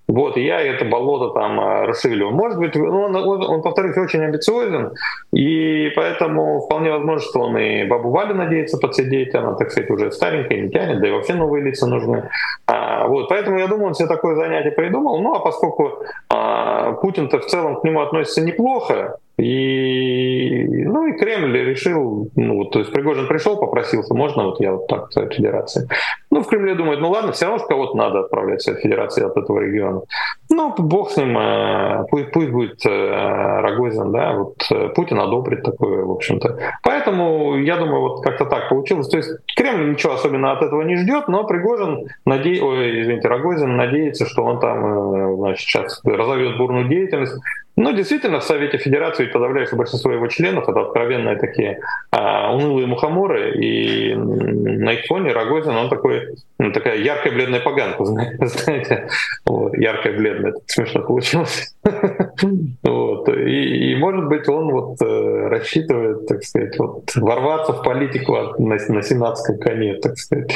вот, 0.08 0.38
я 0.38 0.60
это 0.60 0.86
болото 0.86 1.34
там 1.34 1.60
а, 1.60 1.84
расшевелю. 1.84 2.30
Может 2.30 2.58
быть, 2.58 2.74
ну, 2.74 3.02
он, 3.02 3.14
он, 3.14 3.42
он, 3.44 3.62
повторюсь, 3.62 3.96
очень 3.98 4.24
амбициозен, 4.24 4.92
и 5.32 5.90
поэтому 5.94 6.60
вполне 6.60 6.90
возможно, 6.90 7.28
что 7.28 7.40
он 7.40 7.58
и 7.58 7.84
бабу 7.84 8.10
Валю 8.10 8.34
надеется 8.34 8.78
подсидеть, 8.78 9.34
она, 9.34 9.52
так 9.52 9.70
сказать, 9.70 9.90
уже 9.90 10.10
старенькая, 10.10 10.62
не 10.62 10.70
тянет, 10.70 11.00
да 11.00 11.08
и 11.08 11.10
вообще 11.10 11.34
новые 11.34 11.62
лица 11.62 11.86
нужны. 11.86 12.30
А, 12.66 13.06
вот, 13.06 13.28
поэтому 13.28 13.58
я 13.58 13.66
думаю, 13.66 13.88
он 13.88 13.94
себе 13.94 14.08
такое 14.08 14.34
занятие 14.34 14.70
придумал. 14.70 15.20
Ну, 15.20 15.34
а 15.34 15.40
поскольку 15.40 16.02
а, 16.30 16.92
Путин-то 16.92 17.40
в 17.40 17.46
целом 17.46 17.80
к 17.80 17.84
нему 17.84 18.00
относится 18.00 18.40
неплохо, 18.40 19.18
и, 19.38 20.64
ну 20.66 21.06
и 21.06 21.16
Кремль 21.16 21.56
решил, 21.56 22.28
ну 22.34 22.64
то 22.64 22.80
есть 22.80 22.90
Пригожин 22.92 23.28
пришел, 23.28 23.56
попросился, 23.56 24.12
можно 24.12 24.46
вот 24.46 24.60
я 24.60 24.72
вот 24.72 24.88
так 24.88 25.12
Федерации. 25.32 25.88
Ну, 26.30 26.42
в 26.42 26.46
Кремле 26.46 26.74
думают, 26.74 27.00
ну 27.00 27.10
ладно, 27.10 27.32
все 27.32 27.46
равно 27.46 27.64
кого-то 27.64 27.96
надо 27.96 28.20
отправлять 28.20 28.66
в 28.66 28.74
Федерации 28.74 29.24
от 29.24 29.36
этого 29.36 29.60
региона. 29.60 30.02
Ну, 30.50 30.74
бог 30.76 31.10
с 31.10 31.16
ним, 31.16 31.38
э, 31.38 32.04
пусть, 32.10 32.30
пусть 32.32 32.50
будет 32.50 32.84
э, 32.84 33.60
Рогозин, 33.60 34.12
да, 34.12 34.32
вот 34.34 34.56
э, 34.70 34.88
Путин 34.90 35.20
одобрит 35.20 35.62
такое, 35.62 36.04
в 36.04 36.10
общем-то. 36.10 36.58
Поэтому, 36.82 37.56
я 37.56 37.76
думаю, 37.76 38.00
вот 38.00 38.22
как-то 38.22 38.44
так 38.44 38.68
получилось. 38.68 39.08
То 39.08 39.16
есть 39.16 39.30
Кремль 39.56 39.90
ничего 39.90 40.14
особенно 40.14 40.52
от 40.52 40.62
этого 40.62 40.82
не 40.82 40.96
ждет, 40.96 41.28
но 41.28 41.44
Пригожин, 41.44 42.08
наде... 42.26 42.62
Ой, 42.62 43.02
извините, 43.02 43.28
Рогозин 43.28 43.76
надеется, 43.76 44.26
что 44.26 44.44
он 44.44 44.60
там, 44.60 45.36
значит, 45.36 45.66
сейчас 45.66 46.00
разовьет 46.04 46.58
бурную 46.58 46.88
деятельность, 46.88 47.34
ну, 47.80 47.92
действительно, 47.92 48.40
в 48.40 48.44
Совете 48.44 48.76
Федерации 48.76 49.26
подавляющее 49.26 49.78
большинство 49.78 50.10
его 50.10 50.26
членов 50.26 50.68
это 50.68 50.80
откровенные 50.80 51.36
такие 51.36 51.78
а, 52.10 52.52
унылые 52.52 52.88
мухоморы, 52.88 53.52
и 53.54 54.16
на 54.16 54.94
их 54.94 55.06
фоне 55.06 55.30
Рогозин, 55.30 55.76
он 55.76 55.88
такой, 55.88 56.17
ну, 56.58 56.72
такая 56.72 56.98
яркая 56.98 57.32
бледная 57.32 57.60
поганка, 57.60 58.04
знаете, 58.46 59.08
вот, 59.46 59.76
яркая 59.76 60.16
бледная, 60.16 60.50
это 60.50 60.60
смешно 60.66 61.02
получилось. 61.02 61.74
вот, 62.82 63.28
и, 63.28 63.92
и, 63.92 63.96
может 63.96 64.26
быть, 64.28 64.48
он 64.48 64.70
вот 64.70 65.00
э, 65.02 65.48
рассчитывает, 65.48 66.26
так 66.26 66.42
сказать, 66.42 66.78
вот, 66.78 67.14
ворваться 67.16 67.72
в 67.72 67.82
политику 67.82 68.36
на, 68.58 68.76
на 68.76 69.02
сенатском 69.02 69.58
коне, 69.58 69.94
так 69.94 70.16
сказать. 70.16 70.52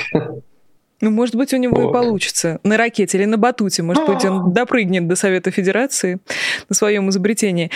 Ну, 1.02 1.10
может 1.10 1.34
быть, 1.34 1.52
у 1.52 1.56
него 1.56 1.74
вот. 1.74 1.90
и 1.90 1.92
получится. 1.92 2.60
На 2.62 2.76
ракете 2.76 3.18
или 3.18 3.24
на 3.24 3.36
батуте. 3.36 3.82
Может 3.82 4.06
быть, 4.06 4.24
он 4.24 4.52
допрыгнет 4.54 5.08
до 5.08 5.16
Совета 5.16 5.50
Федерации 5.50 6.20
на 6.68 6.76
своем 6.76 7.10
изобретении. 7.10 7.72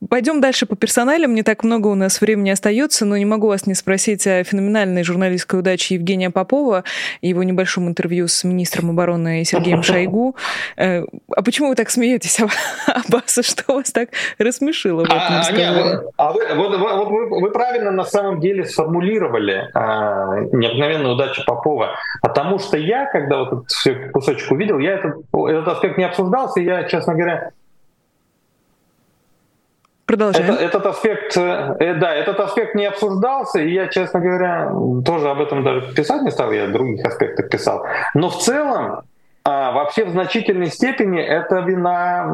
А, 0.00 0.06
Пойдем 0.08 0.40
дальше 0.40 0.66
по 0.66 0.76
персоналям. 0.76 1.34
Не 1.34 1.42
так 1.42 1.64
много 1.64 1.88
у 1.88 1.94
нас 1.94 2.20
времени 2.20 2.50
остается, 2.50 3.04
но 3.04 3.16
не 3.16 3.24
могу 3.24 3.48
вас 3.48 3.66
не 3.66 3.74
спросить 3.74 4.26
о 4.26 4.44
феноменальной 4.44 5.02
журналистской 5.02 5.60
удаче 5.60 5.94
Евгения 5.94 6.30
Попова 6.30 6.84
и 7.20 7.28
его 7.28 7.42
небольшом 7.42 7.88
интервью 7.88 8.28
с 8.28 8.44
министром 8.44 8.90
обороны 8.90 9.44
Сергеем 9.44 9.82
Шойгу. 9.82 10.36
Э, 10.76 11.04
а 11.34 11.42
почему 11.42 11.68
вы 11.68 11.74
так 11.74 11.90
смеетесь, 11.90 12.40
Аббаса? 12.86 13.42
Что 13.42 13.74
вас 13.74 13.90
так 13.92 14.10
рассмешило 14.38 15.02
в 15.02 15.04
этом 15.04 15.18
а, 15.18 15.38
разговоре? 15.40 16.00
А 16.16 16.32
вы, 16.32 16.42
вот, 16.54 16.78
вот 16.78 17.08
вы, 17.08 17.40
вы 17.40 17.50
правильно 17.50 17.90
на 17.90 18.04
самом 18.04 18.40
деле 18.40 18.64
сформулировали 18.64 19.68
а, 19.74 20.40
необыкновенную 20.52 21.14
удачу 21.14 21.42
Попова. 21.44 21.96
Потому 22.22 22.58
что 22.58 22.76
я, 22.76 23.06
когда 23.06 23.38
вот 23.38 23.66
этот 23.84 24.12
кусочек 24.12 24.50
увидел, 24.50 24.78
я 24.78 24.94
этот, 24.94 25.16
этот 25.32 25.68
аспект 25.68 25.98
не 25.98 26.04
обсуждался, 26.04 26.60
я, 26.60 26.84
честно 26.84 27.14
говоря, 27.14 27.50
Продолжаем. 30.08 30.54
Это, 30.54 30.64
этот 30.64 30.86
аспект, 30.86 31.36
э, 31.36 31.94
да, 32.00 32.14
этот 32.14 32.40
аспект 32.40 32.74
не 32.74 32.86
обсуждался, 32.86 33.60
и 33.60 33.70
я, 33.70 33.88
честно 33.88 34.20
говоря, 34.20 34.72
тоже 35.04 35.28
об 35.28 35.38
этом 35.38 35.62
даже 35.62 35.94
писать 35.94 36.22
не 36.22 36.30
стал, 36.30 36.50
я 36.50 36.64
о 36.64 36.68
других 36.68 37.04
аспектах 37.04 37.50
писал. 37.50 37.84
Но 38.14 38.30
в 38.30 38.38
целом, 38.38 39.02
а, 39.44 39.72
вообще 39.72 40.06
в 40.06 40.08
значительной 40.08 40.68
степени 40.68 41.20
это 41.20 41.56
вина 41.56 42.26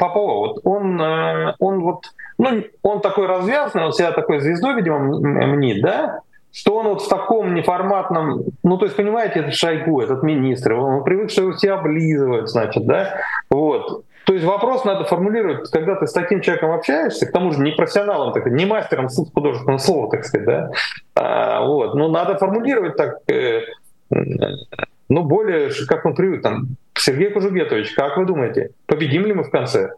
Попова. 0.00 0.48
Вот 0.48 0.60
он, 0.64 1.00
э, 1.00 1.54
он 1.60 1.80
вот, 1.80 2.06
ну, 2.38 2.64
он 2.82 3.00
такой 3.00 3.26
развязанный, 3.28 3.84
он 3.84 3.92
себя 3.92 4.10
такой 4.10 4.40
звездой, 4.40 4.74
видимо, 4.74 4.98
мнит, 4.98 5.82
да, 5.82 6.22
что 6.52 6.74
он 6.74 6.88
вот 6.88 7.02
в 7.02 7.08
таком 7.08 7.54
неформатном, 7.54 8.46
ну, 8.64 8.78
то 8.78 8.86
есть, 8.86 8.96
понимаете, 8.96 9.40
это 9.40 9.52
Шойгу, 9.52 10.00
этот 10.00 10.24
министр, 10.24 10.72
он 10.72 11.04
привык, 11.04 11.30
что 11.30 11.42
его 11.42 11.52
все 11.52 11.74
облизывают, 11.74 12.48
значит, 12.48 12.84
да, 12.84 13.20
вот. 13.48 14.02
Есть 14.36 14.46
вопрос 14.46 14.84
надо 14.84 15.04
формулировать, 15.04 15.70
когда 15.70 15.94
ты 15.94 16.06
с 16.06 16.12
таким 16.12 16.42
человеком 16.42 16.72
общаешься, 16.72 17.24
к 17.24 17.32
тому 17.32 17.52
же 17.52 17.60
не 17.60 17.70
профессионалом, 17.70 18.34
так, 18.34 18.44
не 18.44 18.66
мастером 18.66 19.08
художественного 19.08 19.78
слова, 19.78 20.10
так 20.10 20.26
сказать, 20.26 20.46
да, 20.46 20.70
а, 21.14 21.64
вот, 21.64 21.94
ну 21.94 22.08
надо 22.08 22.36
формулировать 22.36 22.98
так, 22.98 23.20
э, 23.30 23.62
ну 24.10 25.22
более, 25.22 25.70
как 25.88 26.04
он 26.04 26.14
привык, 26.14 26.42
там, 26.42 26.76
Сергей 26.98 27.30
Кужугетович, 27.30 27.94
как 27.94 28.18
вы 28.18 28.26
думаете, 28.26 28.72
победим 28.84 29.24
ли 29.24 29.32
мы 29.32 29.42
в 29.42 29.50
конце, 29.50 29.92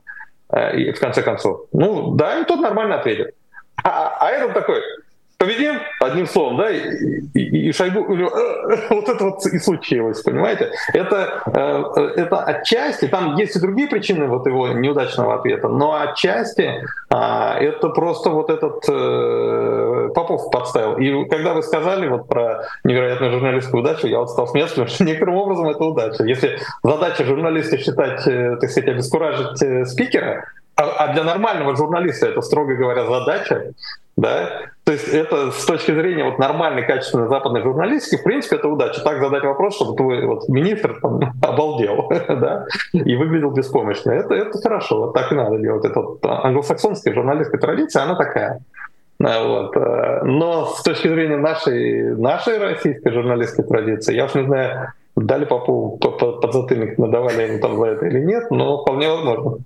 э, 0.51 0.93
в 0.93 1.01
конце 1.01 1.23
концов? 1.23 1.63
Ну 1.73 2.15
да, 2.15 2.39
и 2.39 2.45
тот 2.45 2.61
нормально 2.61 3.01
ответит. 3.01 3.35
А, 3.83 4.19
а 4.21 4.31
этот 4.31 4.55
такой, 4.55 4.83
победим, 5.39 5.81
одним 6.01 6.27
словом, 6.27 6.57
да, 6.57 6.69
и, 6.69 6.81
и, 7.35 7.69
и 7.69 7.73
Шойгу, 7.73 8.05
вот 8.91 9.09
это 9.09 9.25
вот 9.25 9.47
и 9.47 9.59
случилось, 9.61 10.21
понимаете? 10.23 10.73
Это, 10.93 11.43
э, 11.47 12.21
это 12.21 12.43
отчасти, 12.43 13.07
там 13.07 13.37
есть 13.37 13.55
и 13.55 13.61
другие 13.61 13.89
причины 13.89 14.27
вот 14.27 14.47
его 14.47 14.69
неудачного 14.69 15.37
ответа, 15.37 15.69
но 15.69 15.95
отчасти 15.95 16.85
а, 17.09 17.57
это 17.57 17.89
просто 17.91 18.31
вот 18.31 18.51
этот 18.51 18.85
э, 18.89 20.09
Попов 20.13 20.51
подставил. 20.51 20.97
И 20.97 21.29
когда 21.29 21.55
вы 21.55 21.63
сказали 21.63 22.09
вот 22.09 22.27
про 22.27 22.65
невероятную 22.83 23.33
журналистскую 23.33 23.83
удачу, 23.83 24.09
я 24.09 24.19
вот 24.19 24.31
стал 24.31 24.49
смеяться, 24.49 24.75
потому 24.75 24.89
что 24.89 25.05
некоторым 25.05 25.37
образом 25.37 25.69
это 25.69 25.85
удача. 25.85 26.25
Если 26.25 26.59
задача 26.83 27.25
журналиста 27.25 27.79
считать, 27.79 28.27
э, 28.27 28.57
так 28.61 28.71
сказать, 28.71 28.91
обескуражить 28.91 29.89
спикера, 29.89 30.47
а, 30.75 30.83
а 30.99 31.13
для 31.13 31.23
нормального 31.23 31.77
журналиста 31.77 32.27
это, 32.27 32.41
строго 32.41 32.75
говоря, 32.75 33.07
задача, 33.07 33.73
да, 34.17 34.63
то 34.89 34.93
есть 34.93 35.09
это 35.09 35.51
с 35.51 35.67
точки 35.67 35.93
зрения 35.93 36.25
вот 36.25 36.39
нормальной, 36.39 36.83
качественной 36.83 37.29
западной 37.29 37.61
журналистики, 37.61 38.19
в 38.19 38.25
принципе, 38.25 38.57
это 38.57 38.69
удача. 38.69 39.03
Так 39.03 39.21
задать 39.21 39.45
вопрос, 39.45 39.77
чтобы 39.77 39.95
твой 39.95 40.25
вот, 40.25 40.49
министр 40.49 40.99
там, 41.03 41.21
обалдел 41.43 42.09
да, 42.29 42.65
и 42.95 43.15
выглядел 43.15 43.51
беспомощно. 43.51 44.13
Это, 44.13 44.33
это 44.33 44.59
хорошо, 44.59 45.01
вот 45.01 45.13
так 45.13 45.31
и 45.31 45.35
надо 45.35 45.59
делать. 45.59 45.85
Это 45.85 46.01
вот 46.01 46.25
англосаксонская 46.25 47.13
журналистская 47.13 47.61
традиция, 47.61 48.05
она 48.05 48.15
такая. 48.15 48.61
Вот. 49.19 49.77
Э, 49.77 50.23
но 50.25 50.65
с 50.65 50.83
точки 50.83 51.09
зрения 51.09 51.37
нашей, 51.37 52.17
нашей 52.17 52.57
российской 52.57 53.13
журналистской 53.13 53.67
традиции, 53.67 54.15
я 54.15 54.25
уж 54.25 54.35
не 54.37 54.45
знаю, 54.45 54.95
дали 55.17 55.45
Попу 55.45 55.99
подзатыльник, 55.99 56.97
надавали 56.97 57.43
ему 57.43 57.61
там 57.61 57.77
за 57.79 57.89
это 57.89 58.07
или 58.07 58.21
нет, 58.21 58.51
но 58.51 58.81
вполне 58.81 59.11
возможно. 59.11 59.59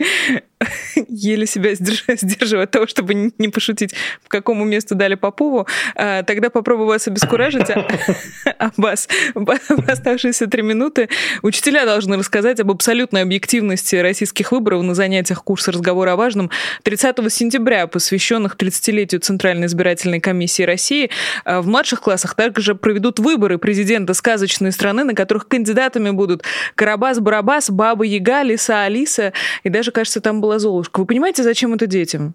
еле 1.08 1.46
себя 1.46 1.74
сдерживаю 1.74 2.64
от 2.64 2.70
того, 2.70 2.86
чтобы 2.86 3.32
не 3.38 3.48
пошутить, 3.48 3.94
в 4.22 4.28
какому 4.28 4.64
месту 4.64 4.94
дали 4.94 5.14
Попову. 5.14 5.66
А, 5.94 6.22
тогда 6.22 6.50
попробую 6.50 6.88
вас 6.88 7.06
обескуражить. 7.08 7.70
А 7.70 8.70
вас 8.76 9.08
в 9.34 9.90
оставшиеся 9.90 10.46
три 10.46 10.62
минуты 10.62 11.08
учителя 11.42 11.84
должны 11.84 12.16
рассказать 12.16 12.60
об 12.60 12.70
абсолютной 12.70 13.22
объективности 13.22 13.96
российских 13.96 14.52
выборов 14.52 14.82
на 14.82 14.94
занятиях 14.94 15.42
курса 15.42 15.72
разговора 15.72 16.12
о 16.12 16.16
важном 16.16 16.50
30 16.82 17.32
сентября, 17.32 17.86
посвященных 17.86 18.56
30-летию 18.56 19.20
Центральной 19.20 19.66
избирательной 19.66 20.20
комиссии 20.20 20.62
России. 20.62 21.10
А, 21.44 21.60
в 21.60 21.66
младших 21.66 22.00
классах 22.00 22.34
также 22.34 22.74
проведут 22.74 23.18
выборы 23.18 23.58
президента 23.58 24.14
сказочной 24.14 24.72
страны, 24.72 25.04
на 25.04 25.14
которых 25.14 25.48
кандидатами 25.48 26.10
будут 26.10 26.44
Карабас-Барабас, 26.76 27.70
Баба 27.70 28.04
Яга, 28.04 28.42
Лиса 28.42 28.82
Алиса, 28.82 29.32
и 29.62 29.68
даже, 29.68 29.90
кажется, 29.90 30.20
там 30.20 30.40
была 30.40 30.53
Золушка 30.58 30.94
бабушка, 30.94 31.00
вы 31.00 31.06
понимаете, 31.06 31.42
зачем 31.42 31.74
это 31.74 31.86
детям? 31.86 32.34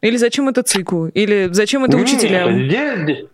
Или 0.00 0.16
зачем 0.16 0.48
это 0.48 0.62
цику? 0.62 1.08
Или 1.08 1.48
зачем 1.52 1.84
это 1.84 1.96
учителям? 1.96 2.68
Нет, 2.68 3.28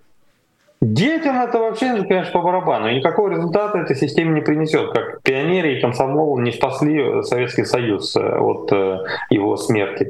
Детям 0.83 1.41
это 1.41 1.59
вообще, 1.59 2.03
конечно, 2.03 2.33
по 2.33 2.43
барабану. 2.43 2.89
И 2.89 2.97
никакого 2.97 3.31
результата 3.31 3.79
этой 3.79 3.97
системе 3.97 4.35
не 4.35 4.41
принесет. 4.43 4.93
Как 4.93 5.23
пионеры 5.23 5.75
и 5.75 5.81
комсомол 5.81 6.39
не 6.39 6.53
спасли 6.53 7.23
Советский 7.23 7.65
Союз 7.65 8.15
э, 8.15 8.21
от 8.21 8.71
э, 8.73 8.99
его 9.31 9.57
смерти, 9.57 10.07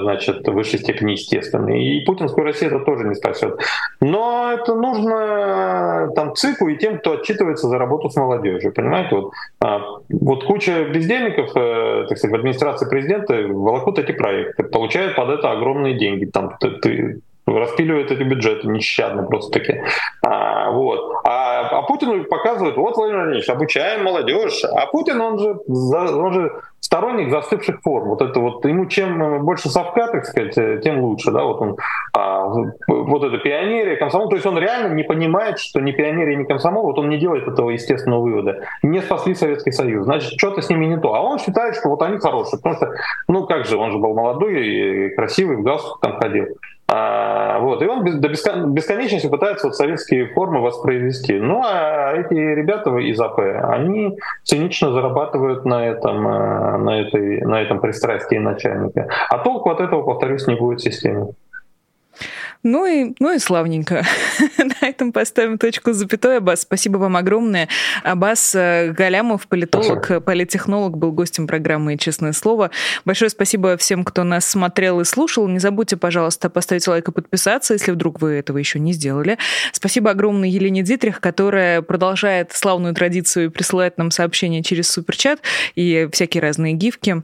значит, 0.00 0.48
в 0.48 0.52
высшей 0.52 0.78
степени 0.78 1.12
естественной. 1.12 1.84
И 1.84 2.04
путинскую 2.06 2.44
Россию 2.46 2.74
это 2.74 2.84
тоже 2.86 3.04
не 3.04 3.14
спасет. 3.14 3.60
Но 4.00 4.52
это 4.54 4.74
нужно 4.74 6.10
там 6.16 6.34
ЦИКу 6.34 6.68
и 6.68 6.78
тем, 6.78 6.98
кто 6.98 7.12
отчитывается 7.12 7.68
за 7.68 7.76
работу 7.76 8.08
с 8.08 8.16
молодежью. 8.16 8.72
Понимаете, 8.72 9.16
вот, 9.16 9.32
а, 9.60 9.82
вот 10.08 10.44
куча 10.44 10.84
бездельников, 10.84 11.50
э, 11.54 12.06
так 12.08 12.16
сказать, 12.16 12.32
в 12.32 12.38
администрации 12.40 12.88
президента 12.88 13.34
волокут 13.34 13.98
эти 13.98 14.12
проекты, 14.12 14.62
получают 14.62 15.14
под 15.14 15.28
это 15.28 15.50
огромные 15.50 15.98
деньги. 15.98 16.24
Там, 16.24 16.56
распиливает 17.46 18.10
эти 18.10 18.22
бюджеты 18.22 18.66
нещадно 18.68 19.22
просто-таки. 19.22 19.80
А, 20.22 20.70
вот. 20.70 21.20
А, 21.24 21.78
а 21.78 21.82
Путин 21.82 22.24
показывает, 22.24 22.76
вот, 22.76 22.96
Владимир 22.96 23.20
Владимирович, 23.20 23.48
обучаем 23.48 24.04
молодежь. 24.04 24.64
А 24.64 24.86
Путин, 24.86 25.20
он 25.20 25.38
же, 25.38 25.56
он 25.68 26.32
же 26.32 26.52
сторонник 26.80 27.30
застывших 27.30 27.80
форм. 27.82 28.10
Вот 28.10 28.22
это 28.22 28.40
вот 28.40 28.64
ему 28.64 28.86
чем 28.86 29.44
больше 29.44 29.68
совка, 29.68 30.08
так 30.08 30.24
сказать, 30.24 30.82
тем 30.82 31.00
лучше, 31.00 31.30
да, 31.30 31.44
вот 31.44 31.60
он, 31.60 31.76
а, 32.12 32.46
вот 32.88 33.24
это 33.24 33.38
пионерия, 33.38 33.96
комсомол, 33.96 34.28
то 34.28 34.36
есть 34.36 34.46
он 34.46 34.58
реально 34.58 34.94
не 34.94 35.02
понимает, 35.02 35.58
что 35.58 35.80
ни 35.80 35.92
пионерия, 35.92 36.36
ни 36.36 36.44
комсомол, 36.44 36.84
вот 36.84 36.98
он 36.98 37.08
не 37.08 37.18
делает 37.18 37.46
этого 37.46 37.70
естественного 37.70 38.20
вывода. 38.20 38.60
Не 38.82 39.00
спасли 39.00 39.34
Советский 39.34 39.72
Союз, 39.72 40.04
значит, 40.04 40.32
что-то 40.38 40.62
с 40.62 40.68
ними 40.68 40.86
не 40.86 40.98
то. 40.98 41.14
А 41.14 41.20
он 41.20 41.38
считает, 41.38 41.74
что 41.76 41.88
вот 41.88 42.02
они 42.02 42.18
хорошие, 42.18 42.60
потому 42.60 42.76
что, 42.76 42.92
ну 43.28 43.46
как 43.46 43.66
же, 43.66 43.76
он 43.76 43.90
же 43.90 43.98
был 43.98 44.14
молодой 44.14 44.66
и 44.66 45.14
красивый, 45.14 45.56
в 45.56 45.62
галстук 45.62 46.00
там 46.00 46.18
ходил. 46.18 46.46
А, 46.88 47.58
вот, 47.58 47.82
и 47.82 47.86
он 47.86 48.20
до 48.20 48.28
бесконечности 48.28 49.26
пытается 49.26 49.66
вот 49.66 49.76
советские 49.76 50.28
формы 50.28 50.60
воспроизвести. 50.60 51.34
Ну 51.34 51.62
а 51.64 52.12
эти 52.14 52.34
ребята 52.34 52.96
из 52.98 53.20
АП, 53.20 53.40
они 53.40 54.18
цинично 54.44 54.92
зарабатывают 54.92 55.64
на 55.64 55.84
этом, 55.84 56.28
э, 56.28 56.76
на, 56.76 57.00
этой, 57.00 57.40
на 57.40 57.60
этом 57.60 57.80
пристрастии 57.80 58.36
начальника. 58.36 59.08
А 59.28 59.38
толку 59.38 59.70
от 59.70 59.80
этого, 59.80 60.02
повторюсь, 60.02 60.46
не 60.46 60.54
будет 60.54 60.78
в 60.80 60.84
системе. 60.84 61.28
Ну 62.66 62.84
и, 62.84 63.14
ну 63.20 63.32
и 63.32 63.38
славненько. 63.38 64.04
На 64.58 64.88
этом 64.88 65.12
поставим 65.12 65.56
точку 65.56 65.92
с 65.92 65.98
запятой. 65.98 66.38
Аббас, 66.38 66.62
спасибо 66.62 66.96
вам 66.96 67.16
огромное. 67.16 67.68
Аббас 68.02 68.56
э, 68.56 68.92
Галямов, 68.92 69.46
политолог, 69.46 70.04
спасибо. 70.04 70.20
политтехнолог, 70.20 70.98
был 70.98 71.12
гостем 71.12 71.46
программы 71.46 71.96
«Честное 71.96 72.32
слово». 72.32 72.72
Большое 73.04 73.30
спасибо 73.30 73.76
всем, 73.76 74.02
кто 74.02 74.24
нас 74.24 74.46
смотрел 74.46 75.00
и 75.00 75.04
слушал. 75.04 75.46
Не 75.46 75.60
забудьте, 75.60 75.96
пожалуйста, 75.96 76.50
поставить 76.50 76.88
лайк 76.88 77.08
и 77.08 77.12
подписаться, 77.12 77.74
если 77.74 77.92
вдруг 77.92 78.20
вы 78.20 78.32
этого 78.32 78.58
еще 78.58 78.80
не 78.80 78.92
сделали. 78.92 79.38
Спасибо 79.70 80.10
огромное 80.10 80.48
Елене 80.48 80.82
Дитрих, 80.82 81.20
которая 81.20 81.82
продолжает 81.82 82.50
славную 82.52 82.96
традицию 82.96 83.52
присылать 83.52 83.96
нам 83.96 84.10
сообщения 84.10 84.64
через 84.64 84.88
суперчат 84.88 85.40
и 85.76 86.08
всякие 86.10 86.42
разные 86.42 86.72
гифки. 86.72 87.22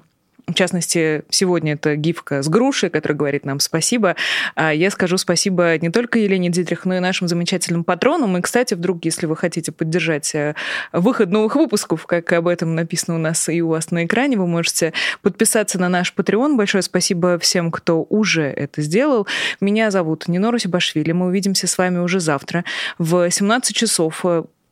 В 0.49 0.55
частности, 0.55 1.23
сегодня 1.31 1.75
это 1.75 1.95
гифка 1.95 2.43
с 2.43 2.49
грушей, 2.49 2.91
которая 2.91 3.17
говорит 3.17 3.45
нам 3.45 3.61
спасибо. 3.61 4.17
А 4.57 4.75
я 4.75 4.91
скажу 4.91 5.17
спасибо 5.17 5.79
не 5.79 5.89
только 5.89 6.19
Елене 6.19 6.49
Дитрих, 6.49 6.85
но 6.85 6.97
и 6.97 7.01
нашим 7.01 7.29
замечательным 7.29 7.85
патронам. 7.85 8.37
И, 8.37 8.41
кстати, 8.41 8.75
вдруг, 8.75 9.05
если 9.05 9.27
вы 9.27 9.37
хотите 9.37 9.71
поддержать 9.71 10.35
э, 10.35 10.55
выход 10.93 11.31
новых 11.31 11.55
выпусков, 11.55 12.07
как 12.07 12.33
об 12.33 12.49
этом 12.49 12.75
написано 12.75 13.15
у 13.17 13.21
нас 13.21 13.49
и 13.49 13.63
у 13.63 13.69
вас 13.69 13.93
на 13.93 14.05
экране, 14.05 14.37
вы 14.37 14.49
можете 14.49 14.93
подписаться 15.23 15.81
на 15.81 15.89
наш 15.89 16.13
Patreon. 16.15 16.57
Большое 16.57 16.83
спасибо 16.83 17.39
всем, 17.39 17.71
кто 17.71 18.05
уже 18.09 18.43
это 18.43 18.83
сделал. 18.83 19.29
Меня 19.61 19.93
зовут 19.93 20.27
Нинора 20.27 20.59
Сибашвили. 20.59 21.13
Мы 21.13 21.27
увидимся 21.27 21.69
с 21.69 21.79
вами 21.79 21.99
уже 21.99 22.19
завтра 22.19 22.65
в 22.99 23.31
17 23.31 23.77
часов 23.77 24.25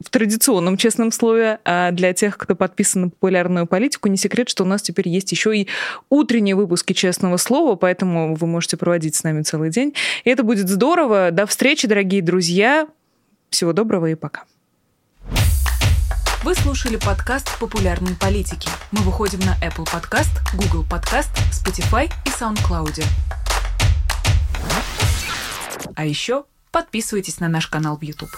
в 0.04 0.10
традиционном 0.10 0.76
честном 0.76 1.12
слове, 1.12 1.60
а 1.64 1.90
для 1.90 2.12
тех, 2.12 2.38
кто 2.38 2.54
подписан 2.54 3.02
на 3.02 3.08
популярную 3.10 3.66
политику, 3.66 4.08
не 4.08 4.16
секрет, 4.16 4.48
что 4.48 4.64
у 4.64 4.66
нас 4.66 4.82
теперь 4.82 5.08
есть 5.08 5.30
еще 5.32 5.56
и 5.56 5.68
утренние 6.08 6.54
выпуски 6.54 6.92
честного 6.92 7.36
слова, 7.36 7.76
поэтому 7.76 8.34
вы 8.34 8.46
можете 8.46 8.76
проводить 8.76 9.14
с 9.14 9.22
нами 9.24 9.42
целый 9.42 9.70
день. 9.70 9.94
И 10.24 10.30
это 10.30 10.42
будет 10.42 10.68
здорово. 10.68 11.30
До 11.30 11.46
встречи, 11.46 11.86
дорогие 11.86 12.22
друзья. 12.22 12.88
Всего 13.50 13.72
доброго 13.72 14.06
и 14.06 14.14
пока. 14.14 14.44
Вы 16.42 16.54
слушали 16.54 16.96
подкаст 16.96 17.58
«Популярные 17.58 18.16
политики». 18.16 18.70
Мы 18.92 19.02
выходим 19.02 19.40
на 19.40 19.56
Apple 19.62 19.84
Podcast, 19.84 20.30
Google 20.54 20.86
Podcast, 20.88 21.28
Spotify 21.52 22.10
и 22.24 22.30
SoundCloud. 22.30 23.04
А 25.94 26.06
еще 26.06 26.44
подписывайтесь 26.72 27.40
на 27.40 27.48
наш 27.48 27.66
канал 27.66 27.98
в 27.98 28.02
YouTube. 28.02 28.30